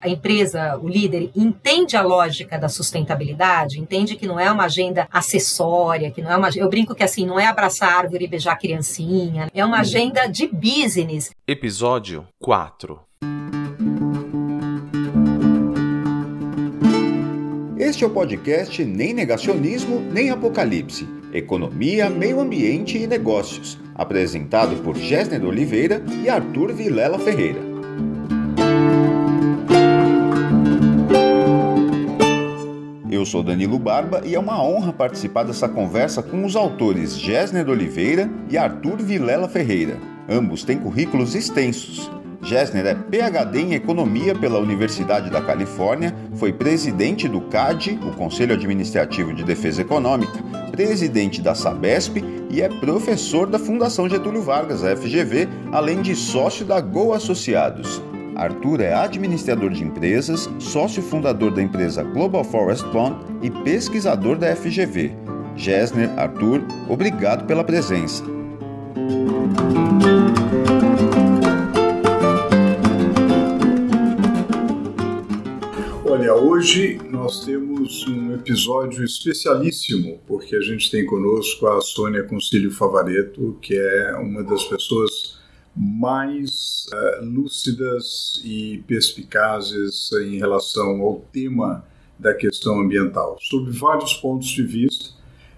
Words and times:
a 0.00 0.08
empresa, 0.08 0.78
o 0.80 0.88
líder, 0.88 1.30
entende 1.34 1.96
a 1.96 2.02
lógica 2.02 2.56
da 2.56 2.68
sustentabilidade, 2.68 3.80
entende 3.80 4.14
que 4.14 4.26
não 4.26 4.38
é 4.38 4.50
uma 4.50 4.64
agenda 4.64 5.08
acessória, 5.10 6.10
que 6.10 6.22
não 6.22 6.30
é 6.30 6.36
uma. 6.36 6.50
Eu 6.54 6.68
brinco 6.68 6.94
que 6.94 7.02
assim, 7.02 7.26
não 7.26 7.38
é 7.38 7.46
abraçar 7.46 7.98
árvore 7.98 8.24
e 8.24 8.28
beijar 8.28 8.56
criancinha, 8.56 9.48
é 9.52 9.64
uma 9.64 9.80
agenda 9.80 10.26
de 10.28 10.46
business. 10.46 11.30
Episódio 11.46 12.26
4 12.38 13.00
Este 17.76 18.04
é 18.04 18.06
o 18.06 18.10
podcast 18.10 18.84
Nem 18.84 19.14
Negacionismo, 19.14 19.98
Nem 20.00 20.30
Apocalipse. 20.30 21.08
Economia, 21.32 22.08
Meio 22.08 22.40
Ambiente 22.40 22.98
e 22.98 23.06
Negócios. 23.06 23.78
Apresentado 23.94 24.76
por 24.82 24.96
Gessner 24.96 25.44
Oliveira 25.44 26.04
e 26.22 26.28
Arthur 26.28 26.72
Vilela 26.72 27.18
Ferreira. 27.18 27.67
Eu 33.18 33.26
sou 33.26 33.42
Danilo 33.42 33.80
Barba 33.80 34.22
e 34.24 34.36
é 34.36 34.38
uma 34.38 34.62
honra 34.62 34.92
participar 34.92 35.42
dessa 35.42 35.68
conversa 35.68 36.22
com 36.22 36.44
os 36.44 36.54
autores 36.54 37.18
Gessner 37.18 37.68
Oliveira 37.68 38.30
e 38.48 38.56
Arthur 38.56 38.98
Vilela 38.98 39.48
Ferreira. 39.48 39.98
Ambos 40.28 40.62
têm 40.62 40.78
currículos 40.78 41.34
extensos. 41.34 42.08
Gessner 42.40 42.86
é 42.86 42.94
PhD 42.94 43.58
em 43.58 43.74
Economia 43.74 44.36
pela 44.36 44.60
Universidade 44.60 45.30
da 45.30 45.42
Califórnia, 45.42 46.14
foi 46.36 46.52
presidente 46.52 47.26
do 47.26 47.40
CAD, 47.40 47.98
o 48.04 48.12
Conselho 48.12 48.54
Administrativo 48.54 49.34
de 49.34 49.42
Defesa 49.42 49.82
Econômica, 49.82 50.40
presidente 50.70 51.42
da 51.42 51.56
Sabesp 51.56 52.22
e 52.48 52.62
é 52.62 52.68
professor 52.68 53.48
da 53.48 53.58
Fundação 53.58 54.08
Getúlio 54.08 54.42
Vargas, 54.42 54.84
a 54.84 54.96
FGV, 54.96 55.48
além 55.72 56.02
de 56.02 56.14
sócio 56.14 56.64
da 56.64 56.80
Go 56.80 57.12
Associados. 57.12 58.00
Arthur 58.38 58.80
é 58.80 58.94
administrador 58.94 59.70
de 59.70 59.82
empresas, 59.82 60.48
sócio 60.60 61.02
fundador 61.02 61.52
da 61.52 61.60
empresa 61.60 62.04
Global 62.04 62.44
Forest 62.44 62.86
Bond 62.92 63.16
e 63.42 63.50
pesquisador 63.50 64.38
da 64.38 64.54
FGV. 64.54 65.10
Gessner, 65.56 66.08
Arthur, 66.16 66.62
obrigado 66.88 67.44
pela 67.46 67.64
presença. 67.64 68.22
Olha, 76.04 76.32
hoje 76.34 77.00
nós 77.10 77.44
temos 77.44 78.06
um 78.06 78.34
episódio 78.34 79.04
especialíssimo, 79.04 80.20
porque 80.28 80.54
a 80.54 80.60
gente 80.60 80.88
tem 80.92 81.04
conosco 81.04 81.66
a 81.66 81.80
Sônia 81.80 82.22
Concílio 82.22 82.70
Favareto, 82.70 83.58
que 83.60 83.74
é 83.74 84.14
uma 84.14 84.44
das 84.44 84.62
pessoas 84.62 85.37
mais 85.78 86.86
uh, 86.92 87.24
lúcidas 87.24 88.40
e 88.44 88.82
perspicazes 88.86 90.10
em 90.12 90.38
relação 90.38 91.00
ao 91.02 91.20
tema 91.32 91.84
da 92.18 92.34
questão 92.34 92.80
ambiental, 92.80 93.38
sob 93.40 93.70
vários 93.70 94.14
pontos 94.14 94.48
de 94.48 94.64
vista, 94.64 95.10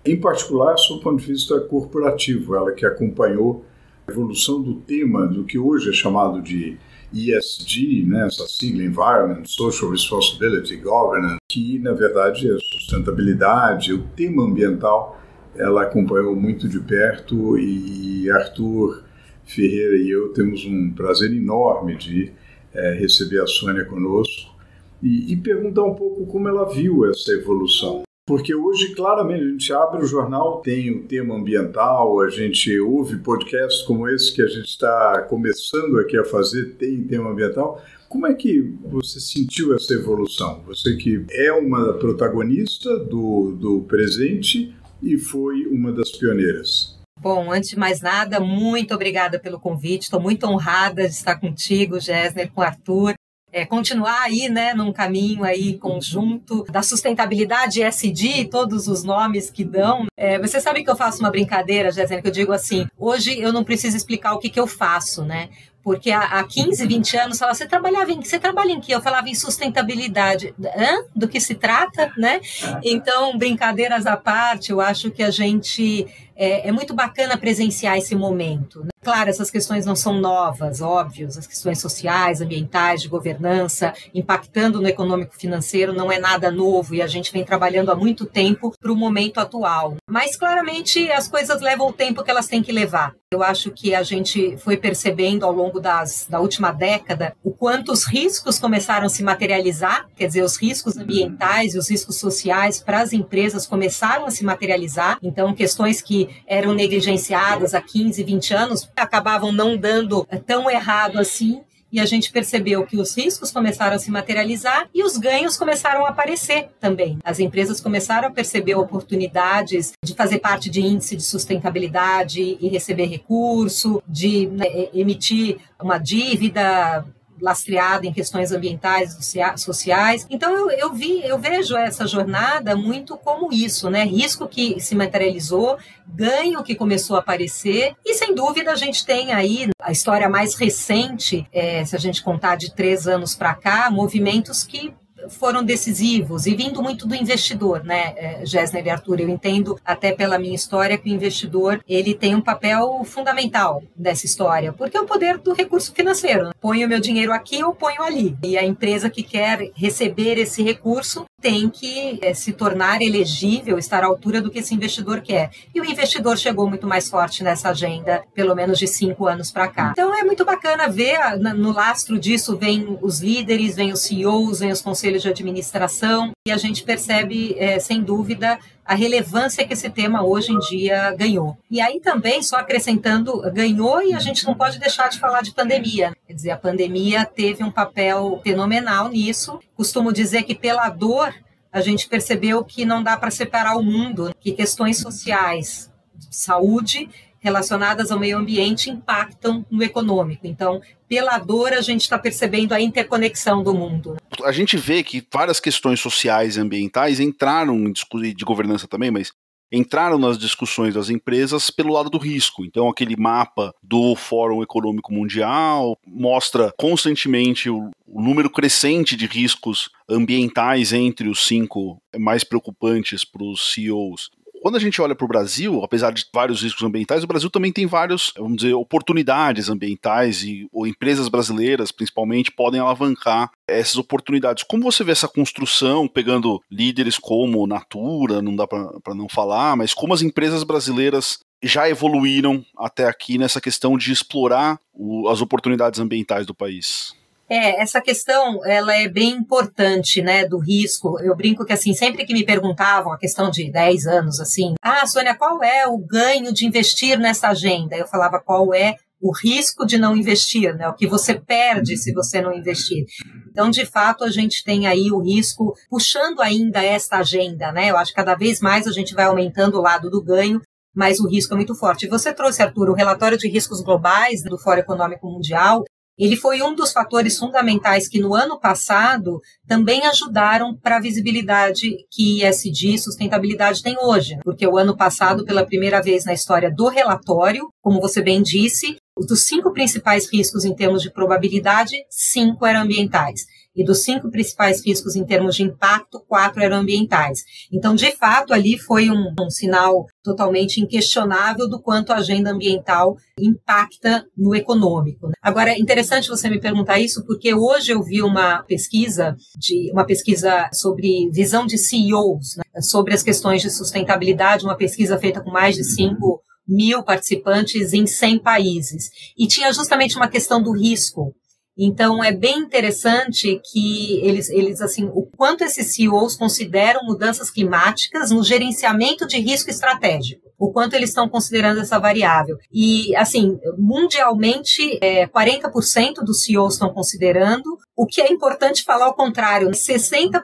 em 0.04 0.20
particular 0.20 0.76
sob 0.76 1.00
o 1.00 1.02
ponto 1.02 1.20
de 1.20 1.26
vista 1.26 1.58
corporativo, 1.60 2.54
ela 2.54 2.72
que 2.72 2.84
acompanhou 2.84 3.64
a 4.06 4.12
evolução 4.12 4.60
do 4.60 4.74
tema 4.74 5.26
do 5.26 5.44
que 5.44 5.58
hoje 5.58 5.88
é 5.88 5.92
chamado 5.92 6.42
de 6.42 6.76
ESG, 7.12 8.04
né, 8.06 8.26
essa 8.26 8.46
sigla 8.46 8.82
Environment, 8.82 9.44
Social 9.46 9.90
Responsibility, 9.90 10.76
Governance, 10.76 11.38
que 11.50 11.78
na 11.78 11.92
verdade 11.92 12.46
é 12.50 12.58
sustentabilidade, 12.58 13.92
o 13.92 14.02
tema 14.14 14.44
ambiental, 14.44 15.18
ela 15.56 15.82
acompanhou 15.82 16.36
muito 16.36 16.68
de 16.68 16.78
perto 16.78 17.58
e 17.58 18.30
Arthur 18.30 19.02
Ferreira 19.50 19.96
e 19.96 20.10
eu 20.10 20.32
temos 20.32 20.64
um 20.64 20.90
prazer 20.90 21.32
enorme 21.32 21.96
de 21.96 22.32
é, 22.72 22.94
receber 22.94 23.40
a 23.40 23.46
Sônia 23.46 23.84
conosco 23.84 24.54
e, 25.02 25.32
e 25.32 25.36
perguntar 25.36 25.84
um 25.84 25.94
pouco 25.94 26.26
como 26.26 26.48
ela 26.48 26.68
viu 26.72 27.08
essa 27.10 27.32
evolução. 27.32 28.02
Porque 28.26 28.54
hoje, 28.54 28.94
claramente, 28.94 29.42
a 29.42 29.48
gente 29.48 29.72
abre 29.72 30.04
o 30.04 30.06
jornal, 30.06 30.60
tem 30.60 30.88
o 30.92 31.02
tema 31.02 31.34
ambiental, 31.34 32.20
a 32.20 32.28
gente 32.28 32.78
ouve 32.78 33.18
podcasts 33.18 33.82
como 33.82 34.08
esse 34.08 34.32
que 34.32 34.40
a 34.40 34.46
gente 34.46 34.68
está 34.68 35.22
começando 35.28 35.98
aqui 35.98 36.16
a 36.16 36.24
fazer, 36.24 36.76
tem 36.76 37.02
tema 37.02 37.30
ambiental. 37.30 37.82
Como 38.08 38.28
é 38.28 38.34
que 38.34 38.72
você 38.84 39.18
sentiu 39.18 39.74
essa 39.74 39.94
evolução? 39.94 40.62
Você 40.66 40.94
que 40.96 41.24
é 41.32 41.52
uma 41.52 41.94
protagonista 41.94 42.96
do, 43.00 43.52
do 43.52 43.80
presente 43.82 44.72
e 45.02 45.18
foi 45.18 45.66
uma 45.66 45.90
das 45.90 46.12
pioneiras. 46.12 46.99
Bom, 47.20 47.52
antes 47.52 47.68
de 47.68 47.78
mais 47.78 48.00
nada, 48.00 48.40
muito 48.40 48.94
obrigada 48.94 49.38
pelo 49.38 49.60
convite. 49.60 50.04
Estou 50.04 50.18
muito 50.18 50.46
honrada 50.46 51.06
de 51.06 51.14
estar 51.14 51.36
contigo, 51.36 52.00
Gessner, 52.00 52.50
com 52.50 52.62
o 52.62 52.64
Arthur. 52.64 53.12
É, 53.52 53.66
continuar 53.66 54.22
aí, 54.22 54.48
né, 54.48 54.72
num 54.72 54.90
caminho 54.90 55.44
aí 55.44 55.76
conjunto 55.76 56.64
da 56.70 56.82
sustentabilidade 56.82 57.82
SD, 57.82 58.46
todos 58.46 58.86
os 58.88 59.04
nomes 59.04 59.50
que 59.50 59.64
dão. 59.64 60.06
É, 60.16 60.38
você 60.38 60.60
sabe 60.60 60.82
que 60.82 60.88
eu 60.88 60.96
faço 60.96 61.18
uma 61.18 61.30
brincadeira, 61.30 61.90
Jéssica, 61.92 62.22
que 62.22 62.28
eu 62.28 62.32
digo 62.32 62.52
assim, 62.52 62.86
hoje 62.96 63.38
eu 63.38 63.52
não 63.52 63.64
preciso 63.64 63.96
explicar 63.96 64.32
o 64.32 64.38
que, 64.38 64.48
que 64.48 64.60
eu 64.60 64.68
faço, 64.68 65.22
né? 65.22 65.50
Porque 65.82 66.10
há 66.10 66.42
15, 66.42 66.86
20 66.86 67.16
anos, 67.16 67.38
falava, 67.38 67.56
você 67.56 67.66
trabalhava 67.66 68.12
em, 68.12 68.22
você 68.22 68.38
trabalha 68.38 68.70
em 68.70 68.80
que? 68.80 68.92
Eu 68.92 69.00
falava 69.00 69.28
em 69.28 69.34
sustentabilidade. 69.34 70.54
Hã? 70.76 71.04
Do 71.16 71.26
que 71.26 71.40
se 71.40 71.54
trata, 71.54 72.12
né? 72.18 72.40
Então, 72.82 73.36
brincadeiras 73.38 74.06
à 74.06 74.16
parte, 74.16 74.72
eu 74.72 74.80
acho 74.80 75.10
que 75.10 75.22
a 75.22 75.30
gente 75.30 76.06
é, 76.36 76.68
é 76.68 76.72
muito 76.72 76.94
bacana 76.94 77.36
presenciar 77.36 77.98
esse 77.98 78.14
momento. 78.14 78.84
Né? 78.84 78.90
Claro, 79.10 79.28
essas 79.28 79.50
questões 79.50 79.84
não 79.84 79.96
são 79.96 80.20
novas, 80.20 80.80
óbvios, 80.80 81.36
as 81.36 81.44
questões 81.44 81.80
sociais, 81.80 82.40
ambientais, 82.40 83.02
de 83.02 83.08
governança, 83.08 83.92
impactando 84.14 84.80
no 84.80 84.86
econômico 84.86 85.34
financeiro, 85.36 85.92
não 85.92 86.12
é 86.12 86.20
nada 86.20 86.48
novo 86.48 86.94
e 86.94 87.02
a 87.02 87.08
gente 87.08 87.32
vem 87.32 87.44
trabalhando 87.44 87.90
há 87.90 87.96
muito 87.96 88.24
tempo 88.24 88.72
para 88.80 88.92
o 88.92 88.94
momento 88.94 89.38
atual. 89.38 89.96
Mas 90.08 90.36
claramente 90.36 91.10
as 91.10 91.26
coisas 91.26 91.60
levam 91.60 91.88
o 91.88 91.92
tempo 91.92 92.22
que 92.22 92.30
elas 92.30 92.46
têm 92.46 92.62
que 92.62 92.70
levar. 92.70 93.12
Eu 93.32 93.44
acho 93.44 93.70
que 93.70 93.94
a 93.94 94.02
gente 94.02 94.56
foi 94.56 94.76
percebendo 94.76 95.46
ao 95.46 95.52
longo 95.52 95.78
das, 95.78 96.26
da 96.28 96.40
última 96.40 96.72
década 96.72 97.32
o 97.44 97.52
quanto 97.52 97.92
os 97.92 98.04
riscos 98.04 98.58
começaram 98.58 99.06
a 99.06 99.08
se 99.08 99.22
materializar, 99.22 100.08
quer 100.16 100.26
dizer, 100.26 100.42
os 100.42 100.56
riscos 100.56 100.96
ambientais 100.96 101.74
e 101.74 101.78
os 101.78 101.88
riscos 101.88 102.16
sociais 102.16 102.80
para 102.80 103.00
as 103.00 103.12
empresas 103.12 103.68
começaram 103.68 104.26
a 104.26 104.32
se 104.32 104.44
materializar. 104.44 105.16
Então, 105.22 105.54
questões 105.54 106.02
que 106.02 106.42
eram 106.44 106.74
negligenciadas 106.74 107.72
há 107.72 107.80
15, 107.80 108.20
20 108.24 108.52
anos 108.52 108.84
acabavam 109.00 109.52
não 109.52 109.76
dando 109.76 110.26
tão 110.46 110.70
errado 110.70 111.18
assim 111.18 111.62
e 111.92 111.98
a 111.98 112.06
gente 112.06 112.30
percebeu 112.30 112.86
que 112.86 112.96
os 112.96 113.16
riscos 113.16 113.50
começaram 113.50 113.96
a 113.96 113.98
se 113.98 114.10
materializar 114.10 114.88
e 114.94 115.02
os 115.02 115.16
ganhos 115.16 115.56
começaram 115.56 116.06
a 116.06 116.10
aparecer 116.10 116.68
também. 116.78 117.18
As 117.24 117.40
empresas 117.40 117.80
começaram 117.80 118.28
a 118.28 118.30
perceber 118.30 118.76
oportunidades 118.76 119.92
de 120.04 120.14
fazer 120.14 120.38
parte 120.38 120.70
de 120.70 120.80
índice 120.80 121.16
de 121.16 121.22
sustentabilidade 121.22 122.58
e 122.60 122.68
receber 122.68 123.06
recurso, 123.06 124.02
de 124.06 124.46
né, 124.46 124.66
emitir 124.94 125.58
uma 125.80 125.98
dívida 125.98 127.04
lastreada 127.40 128.06
em 128.06 128.12
questões 128.12 128.52
ambientais 128.52 129.16
sociais. 129.56 130.26
Então 130.30 130.54
eu, 130.54 130.70
eu 130.70 130.92
vi, 130.92 131.22
eu 131.24 131.38
vejo 131.38 131.76
essa 131.76 132.06
jornada 132.06 132.76
muito 132.76 133.16
como 133.16 133.52
isso, 133.52 133.90
né? 133.90 134.04
Risco 134.04 134.46
que 134.46 134.80
se 134.80 134.94
materializou, 134.94 135.78
ganho 136.06 136.62
que 136.62 136.74
começou 136.74 137.16
a 137.16 137.20
aparecer 137.20 137.94
e 138.04 138.14
sem 138.14 138.34
dúvida 138.34 138.72
a 138.72 138.76
gente 138.76 139.04
tem 139.04 139.32
aí 139.32 139.68
a 139.80 139.92
história 139.92 140.28
mais 140.28 140.54
recente, 140.54 141.46
é, 141.52 141.84
se 141.84 141.96
a 141.96 141.98
gente 141.98 142.22
contar 142.22 142.56
de 142.56 142.74
três 142.74 143.06
anos 143.06 143.34
para 143.34 143.54
cá, 143.54 143.90
movimentos 143.90 144.64
que 144.64 144.94
foram 145.30 145.64
decisivos 145.64 146.46
e 146.46 146.54
vindo 146.54 146.82
muito 146.82 147.06
do 147.06 147.14
investidor, 147.14 147.84
né, 147.84 148.14
é, 148.16 148.46
Gessner 148.46 148.86
e 148.86 148.90
Arthur? 148.90 149.20
Eu 149.20 149.28
entendo 149.28 149.78
até 149.84 150.12
pela 150.12 150.38
minha 150.38 150.54
história 150.54 150.98
que 150.98 151.10
o 151.10 151.12
investidor 151.12 151.82
ele 151.88 152.14
tem 152.14 152.34
um 152.34 152.40
papel 152.40 153.02
fundamental 153.04 153.82
nessa 153.96 154.26
história, 154.26 154.72
porque 154.72 154.96
é 154.96 155.00
o 155.00 155.06
poder 155.06 155.38
do 155.38 155.52
recurso 155.52 155.92
financeiro. 155.92 156.46
Né? 156.46 156.52
Ponho 156.60 156.88
meu 156.88 157.00
dinheiro 157.00 157.32
aqui 157.32 157.62
ou 157.62 157.74
ponho 157.74 158.02
ali. 158.02 158.36
E 158.42 158.56
a 158.58 158.64
empresa 158.64 159.10
que 159.10 159.22
quer 159.22 159.70
receber 159.74 160.38
esse 160.38 160.62
recurso 160.62 161.24
tem 161.40 161.70
que 161.70 162.18
é, 162.20 162.34
se 162.34 162.52
tornar 162.52 163.00
elegível, 163.00 163.78
estar 163.78 164.04
à 164.04 164.06
altura 164.06 164.42
do 164.42 164.50
que 164.50 164.58
esse 164.58 164.74
investidor 164.74 165.22
quer. 165.22 165.50
E 165.74 165.80
o 165.80 165.84
investidor 165.84 166.36
chegou 166.36 166.68
muito 166.68 166.86
mais 166.86 167.08
forte 167.08 167.42
nessa 167.42 167.70
agenda, 167.70 168.22
pelo 168.34 168.54
menos 168.54 168.78
de 168.78 168.86
cinco 168.86 169.26
anos 169.26 169.50
para 169.50 169.68
cá. 169.68 169.90
Então 169.92 170.14
é 170.14 170.22
muito 170.22 170.44
bacana 170.44 170.88
ver, 170.88 171.18
no 171.38 171.72
lastro 171.72 172.18
disso 172.18 172.56
vem 172.56 172.98
os 173.00 173.20
líderes, 173.20 173.76
vem 173.76 173.92
os 173.92 174.00
CEOs, 174.00 174.60
vem 174.60 174.70
os 174.70 174.82
conselhos 174.82 175.19
de 175.20 175.28
administração, 175.28 176.32
e 176.46 176.50
a 176.50 176.56
gente 176.56 176.82
percebe, 176.82 177.54
é, 177.58 177.78
sem 177.78 178.02
dúvida, 178.02 178.58
a 178.84 178.94
relevância 178.94 179.64
que 179.66 179.72
esse 179.72 179.88
tema 179.88 180.24
hoje 180.24 180.52
em 180.52 180.58
dia 180.58 181.14
ganhou. 181.14 181.56
E 181.70 181.80
aí 181.80 182.00
também, 182.00 182.42
só 182.42 182.56
acrescentando, 182.56 183.40
ganhou 183.52 184.02
e 184.02 184.14
a 184.14 184.18
gente 184.18 184.44
não 184.44 184.54
pode 184.54 184.78
deixar 184.78 185.08
de 185.08 185.20
falar 185.20 185.42
de 185.42 185.52
pandemia. 185.52 186.12
Quer 186.26 186.32
dizer, 186.32 186.50
a 186.50 186.56
pandemia 186.56 187.24
teve 187.24 187.62
um 187.62 187.70
papel 187.70 188.40
fenomenal 188.42 189.08
nisso. 189.08 189.60
Costumo 189.76 190.12
dizer 190.12 190.42
que 190.42 190.54
pela 190.54 190.88
dor 190.88 191.32
a 191.72 191.80
gente 191.80 192.08
percebeu 192.08 192.64
que 192.64 192.84
não 192.84 193.02
dá 193.02 193.16
para 193.16 193.30
separar 193.30 193.76
o 193.76 193.82
mundo, 193.82 194.34
que 194.40 194.50
questões 194.52 194.98
sociais, 194.98 195.88
saúde 196.28 197.08
relacionadas 197.40 198.12
ao 198.12 198.18
meio 198.18 198.38
ambiente 198.38 198.90
impactam 198.90 199.64
no 199.70 199.82
econômico. 199.82 200.46
Então, 200.46 200.80
pela 201.08 201.38
dor, 201.38 201.72
a 201.72 201.80
gente 201.80 202.02
está 202.02 202.18
percebendo 202.18 202.72
a 202.72 202.80
interconexão 202.80 203.62
do 203.62 203.74
mundo. 203.74 204.16
A 204.44 204.52
gente 204.52 204.76
vê 204.76 205.02
que 205.02 205.26
várias 205.32 205.58
questões 205.58 205.98
sociais 205.98 206.56
e 206.56 206.60
ambientais 206.60 207.18
entraram 207.18 207.90
de 207.90 208.44
governança 208.44 208.86
também, 208.86 209.10
mas 209.10 209.32
entraram 209.72 210.18
nas 210.18 210.36
discussões 210.36 210.94
das 210.94 211.10
empresas 211.10 211.70
pelo 211.70 211.92
lado 211.92 212.10
do 212.10 212.18
risco. 212.18 212.64
Então, 212.64 212.88
aquele 212.88 213.16
mapa 213.16 213.72
do 213.82 214.14
Fórum 214.16 214.62
Econômico 214.62 215.12
Mundial 215.12 215.96
mostra 216.06 216.72
constantemente 216.76 217.70
o, 217.70 217.90
o 218.06 218.20
número 218.20 218.50
crescente 218.50 219.16
de 219.16 219.26
riscos 219.26 219.88
ambientais 220.08 220.92
entre 220.92 221.28
os 221.28 221.46
cinco 221.46 222.02
mais 222.18 222.42
preocupantes 222.42 223.24
para 223.24 223.44
os 223.44 223.72
CEOs. 223.72 224.30
Quando 224.60 224.76
a 224.76 224.80
gente 224.80 225.00
olha 225.00 225.14
para 225.14 225.24
o 225.24 225.28
Brasil, 225.28 225.82
apesar 225.82 226.12
de 226.12 226.26
vários 226.34 226.62
riscos 226.62 226.82
ambientais, 226.82 227.24
o 227.24 227.26
Brasil 227.26 227.48
também 227.48 227.72
tem 227.72 227.86
várias, 227.86 228.30
vamos 228.36 228.58
dizer, 228.58 228.74
oportunidades 228.74 229.70
ambientais 229.70 230.42
e 230.42 230.68
ou 230.70 230.86
empresas 230.86 231.28
brasileiras, 231.28 231.90
principalmente, 231.90 232.52
podem 232.52 232.78
alavancar 232.78 233.50
essas 233.66 233.96
oportunidades. 233.96 234.62
Como 234.62 234.82
você 234.82 235.02
vê 235.02 235.12
essa 235.12 235.28
construção, 235.28 236.06
pegando 236.06 236.60
líderes 236.70 237.18
como 237.18 237.66
Natura, 237.66 238.42
não 238.42 238.54
dá 238.54 238.66
para 238.66 239.14
não 239.14 239.28
falar, 239.28 239.76
mas 239.76 239.94
como 239.94 240.12
as 240.12 240.20
empresas 240.20 240.62
brasileiras 240.62 241.38
já 241.62 241.88
evoluíram 241.88 242.64
até 242.76 243.06
aqui 243.06 243.38
nessa 243.38 243.60
questão 243.60 243.96
de 243.96 244.12
explorar 244.12 244.78
o, 244.92 245.28
as 245.28 245.40
oportunidades 245.40 246.00
ambientais 246.00 246.46
do 246.46 246.54
país? 246.54 247.14
É, 247.50 247.82
essa 247.82 248.00
questão, 248.00 248.64
ela 248.64 248.94
é 248.94 249.08
bem 249.08 249.30
importante, 249.32 250.22
né, 250.22 250.46
do 250.46 250.58
risco. 250.58 251.18
Eu 251.18 251.34
brinco 251.34 251.64
que, 251.64 251.72
assim, 251.72 251.92
sempre 251.92 252.24
que 252.24 252.32
me 252.32 252.44
perguntavam, 252.44 253.12
a 253.12 253.18
questão 253.18 253.50
de 253.50 253.70
10 253.72 254.06
anos, 254.06 254.38
assim, 254.38 254.74
ah, 254.80 255.04
Sônia, 255.04 255.34
qual 255.34 255.60
é 255.60 255.84
o 255.84 255.98
ganho 255.98 256.52
de 256.52 256.64
investir 256.64 257.18
nessa 257.18 257.48
agenda? 257.48 257.96
Eu 257.96 258.06
falava, 258.06 258.38
qual 258.38 258.72
é 258.72 258.94
o 259.20 259.32
risco 259.32 259.84
de 259.84 259.98
não 259.98 260.16
investir, 260.16 260.74
né? 260.74 260.88
O 260.88 260.94
que 260.94 261.06
você 261.06 261.34
perde 261.34 261.96
se 261.96 262.12
você 262.12 262.40
não 262.40 262.54
investir. 262.54 263.04
Então, 263.50 263.68
de 263.68 263.84
fato, 263.84 264.24
a 264.24 264.30
gente 264.30 264.64
tem 264.64 264.86
aí 264.86 265.10
o 265.10 265.20
risco 265.20 265.74
puxando 265.90 266.40
ainda 266.40 266.82
esta 266.82 267.18
agenda, 267.18 267.70
né? 267.70 267.90
Eu 267.90 267.98
acho 267.98 268.12
que 268.12 268.16
cada 268.16 268.34
vez 268.34 268.60
mais 268.60 268.86
a 268.86 268.92
gente 268.92 269.12
vai 269.12 269.26
aumentando 269.26 269.76
o 269.76 269.82
lado 269.82 270.08
do 270.08 270.22
ganho, 270.22 270.62
mas 270.94 271.20
o 271.20 271.28
risco 271.28 271.52
é 271.52 271.56
muito 271.56 271.74
forte. 271.74 272.08
Você 272.08 272.32
trouxe, 272.32 272.62
Arthur, 272.62 272.88
o 272.88 272.94
relatório 272.94 273.36
de 273.36 273.48
riscos 273.48 273.82
globais 273.82 274.42
do 274.42 274.56
Fórum 274.56 274.80
Econômico 274.80 275.26
Mundial. 275.30 275.84
Ele 276.20 276.36
foi 276.36 276.60
um 276.60 276.74
dos 276.74 276.92
fatores 276.92 277.38
fundamentais 277.38 278.06
que 278.06 278.20
no 278.20 278.34
ano 278.34 278.60
passado 278.60 279.40
também 279.66 280.04
ajudaram 280.04 280.76
para 280.76 280.98
a 280.98 281.00
visibilidade 281.00 281.96
que 282.10 282.44
ESG 282.44 282.98
sustentabilidade 282.98 283.82
tem 283.82 283.96
hoje, 283.98 284.36
porque 284.44 284.66
o 284.66 284.76
ano 284.76 284.94
passado, 284.94 285.46
pela 285.46 285.64
primeira 285.64 286.02
vez 286.02 286.26
na 286.26 286.34
história 286.34 286.70
do 286.70 286.88
relatório, 286.88 287.72
como 287.80 288.02
você 288.02 288.20
bem 288.20 288.42
disse, 288.42 288.98
dos 289.26 289.46
cinco 289.46 289.72
principais 289.72 290.30
riscos 290.30 290.64
em 290.64 290.74
termos 290.74 291.02
de 291.02 291.10
probabilidade, 291.10 291.96
cinco 292.08 292.66
eram 292.66 292.82
ambientais 292.82 293.44
e 293.74 293.84
dos 293.84 294.02
cinco 294.02 294.30
principais 294.30 294.84
riscos 294.84 295.14
em 295.16 295.24
termos 295.24 295.56
de 295.56 295.62
impacto, 295.62 296.22
quatro 296.26 296.62
eram 296.62 296.78
ambientais. 296.78 297.44
Então, 297.72 297.94
de 297.94 298.10
fato, 298.12 298.52
ali 298.52 298.78
foi 298.78 299.10
um, 299.10 299.32
um 299.40 299.50
sinal 299.50 300.06
totalmente 300.22 300.80
inquestionável 300.80 301.68
do 301.68 301.80
quanto 301.80 302.12
a 302.12 302.16
agenda 302.16 302.50
ambiental 302.50 303.16
impacta 303.38 304.26
no 304.36 304.54
econômico. 304.54 305.28
Né? 305.28 305.32
Agora, 305.40 305.70
é 305.70 305.78
interessante 305.78 306.28
você 306.28 306.50
me 306.50 306.60
perguntar 306.60 306.98
isso, 306.98 307.24
porque 307.24 307.54
hoje 307.54 307.92
eu 307.92 308.02
vi 308.02 308.22
uma 308.22 308.62
pesquisa 308.64 309.36
de 309.56 309.90
uma 309.92 310.04
pesquisa 310.04 310.68
sobre 310.72 311.30
visão 311.30 311.66
de 311.66 311.78
CEOs, 311.78 312.56
né? 312.56 312.80
sobre 312.82 313.14
as 313.14 313.22
questões 313.22 313.62
de 313.62 313.70
sustentabilidade, 313.70 314.64
uma 314.64 314.76
pesquisa 314.76 315.18
feita 315.18 315.40
com 315.40 315.50
mais 315.50 315.76
de 315.76 315.84
cinco 315.84 316.42
mil 316.66 317.02
participantes 317.02 317.92
em 317.92 318.06
100 318.06 318.38
países. 318.40 319.10
E 319.36 319.46
tinha 319.46 319.72
justamente 319.72 320.16
uma 320.16 320.28
questão 320.28 320.62
do 320.62 320.72
risco. 320.72 321.34
Então 321.82 322.22
é 322.22 322.30
bem 322.30 322.58
interessante 322.58 323.58
que 323.72 324.20
eles, 324.22 324.50
eles 324.50 324.82
assim, 324.82 325.04
o 325.14 325.24
quanto 325.34 325.64
esses 325.64 325.94
CEOs 325.94 326.36
consideram 326.36 327.00
mudanças 327.04 327.50
climáticas 327.50 328.30
no 328.30 328.42
gerenciamento 328.42 329.26
de 329.26 329.38
risco 329.38 329.70
estratégico, 329.70 330.42
o 330.58 330.70
quanto 330.72 330.94
eles 330.94 331.08
estão 331.08 331.26
considerando 331.26 331.80
essa 331.80 331.98
variável. 331.98 332.56
E 332.70 333.16
assim, 333.16 333.58
mundialmente, 333.78 334.98
é, 335.00 335.26
40% 335.26 336.16
dos 336.22 336.44
CEOs 336.44 336.74
estão 336.74 336.92
considerando, 336.92 337.78
o 337.96 338.04
que 338.04 338.20
é 338.20 338.30
importante 338.30 338.84
falar 338.84 339.06
ao 339.06 339.14
contrário, 339.14 339.70
60% 339.70 340.42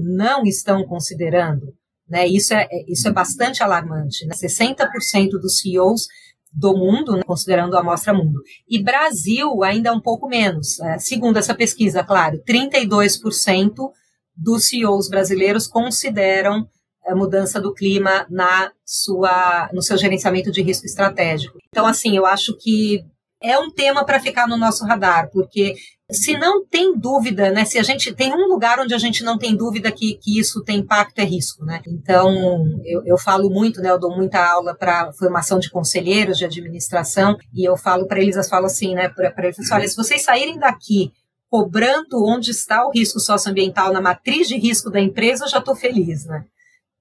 não 0.00 0.44
estão 0.44 0.84
considerando. 0.84 1.74
Né? 2.08 2.26
Isso, 2.26 2.54
é, 2.54 2.68
isso 2.86 3.06
é 3.08 3.12
bastante 3.12 3.62
alarmante. 3.62 4.26
Né? 4.26 4.34
60% 4.34 5.30
dos 5.40 5.58
CEOs 5.58 6.06
do 6.52 6.76
mundo, 6.76 7.16
né, 7.16 7.22
considerando 7.24 7.76
a 7.76 7.80
amostra 7.80 8.14
mundo. 8.14 8.40
E 8.68 8.82
Brasil 8.82 9.62
ainda 9.62 9.90
é 9.90 9.92
um 9.92 10.00
pouco 10.00 10.28
menos. 10.28 10.80
É, 10.80 10.98
segundo 10.98 11.36
essa 11.36 11.54
pesquisa, 11.54 12.02
claro, 12.02 12.42
32% 12.48 13.90
dos 14.34 14.68
CEOs 14.68 15.08
brasileiros 15.08 15.66
consideram 15.66 16.68
a 17.06 17.14
mudança 17.14 17.60
do 17.60 17.72
clima 17.72 18.26
na 18.28 18.70
sua, 18.84 19.68
no 19.72 19.82
seu 19.82 19.96
gerenciamento 19.96 20.50
de 20.50 20.62
risco 20.62 20.86
estratégico. 20.86 21.58
Então, 21.68 21.86
assim, 21.86 22.16
eu 22.16 22.26
acho 22.26 22.56
que 22.56 23.04
é 23.42 23.58
um 23.58 23.70
tema 23.70 24.04
para 24.04 24.20
ficar 24.20 24.46
no 24.46 24.56
nosso 24.56 24.84
radar, 24.84 25.30
porque 25.30 25.74
se 26.10 26.38
não 26.38 26.64
tem 26.64 26.98
dúvida, 26.98 27.50
né? 27.50 27.64
Se 27.66 27.78
a 27.78 27.82
gente 27.82 28.14
tem 28.14 28.32
um 28.32 28.48
lugar 28.48 28.80
onde 28.80 28.94
a 28.94 28.98
gente 28.98 29.22
não 29.22 29.36
tem 29.36 29.54
dúvida 29.54 29.92
que, 29.92 30.14
que 30.14 30.38
isso 30.38 30.62
tem 30.64 30.78
impacto 30.78 31.18
é 31.18 31.24
risco, 31.24 31.64
né? 31.64 31.82
Então 31.86 32.80
eu, 32.84 33.04
eu 33.04 33.18
falo 33.18 33.50
muito, 33.50 33.82
né? 33.82 33.90
Eu 33.90 33.98
dou 33.98 34.16
muita 34.16 34.42
aula 34.42 34.74
para 34.74 35.12
formação 35.12 35.58
de 35.58 35.70
conselheiros 35.70 36.38
de 36.38 36.46
administração 36.46 37.36
e 37.52 37.68
eu 37.68 37.76
falo 37.76 38.06
para 38.06 38.20
eles, 38.20 38.36
eu 38.36 38.44
falo 38.44 38.66
assim, 38.66 38.94
né? 38.94 39.10
Para 39.10 39.32
eles, 39.44 39.70
olha, 39.70 39.86
se 39.86 39.96
vocês 39.96 40.22
saírem 40.22 40.58
daqui 40.58 41.12
cobrando 41.50 42.24
onde 42.24 42.50
está 42.50 42.86
o 42.86 42.90
risco 42.90 43.20
socioambiental 43.20 43.92
na 43.92 44.00
matriz 44.00 44.48
de 44.48 44.56
risco 44.56 44.90
da 44.90 45.00
empresa, 45.00 45.44
eu 45.44 45.48
já 45.48 45.58
estou 45.58 45.76
feliz, 45.76 46.24
né? 46.24 46.44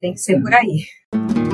Tem 0.02 0.14
que 0.14 0.20
ser 0.20 0.42
por 0.42 0.54
aí. 0.54 1.47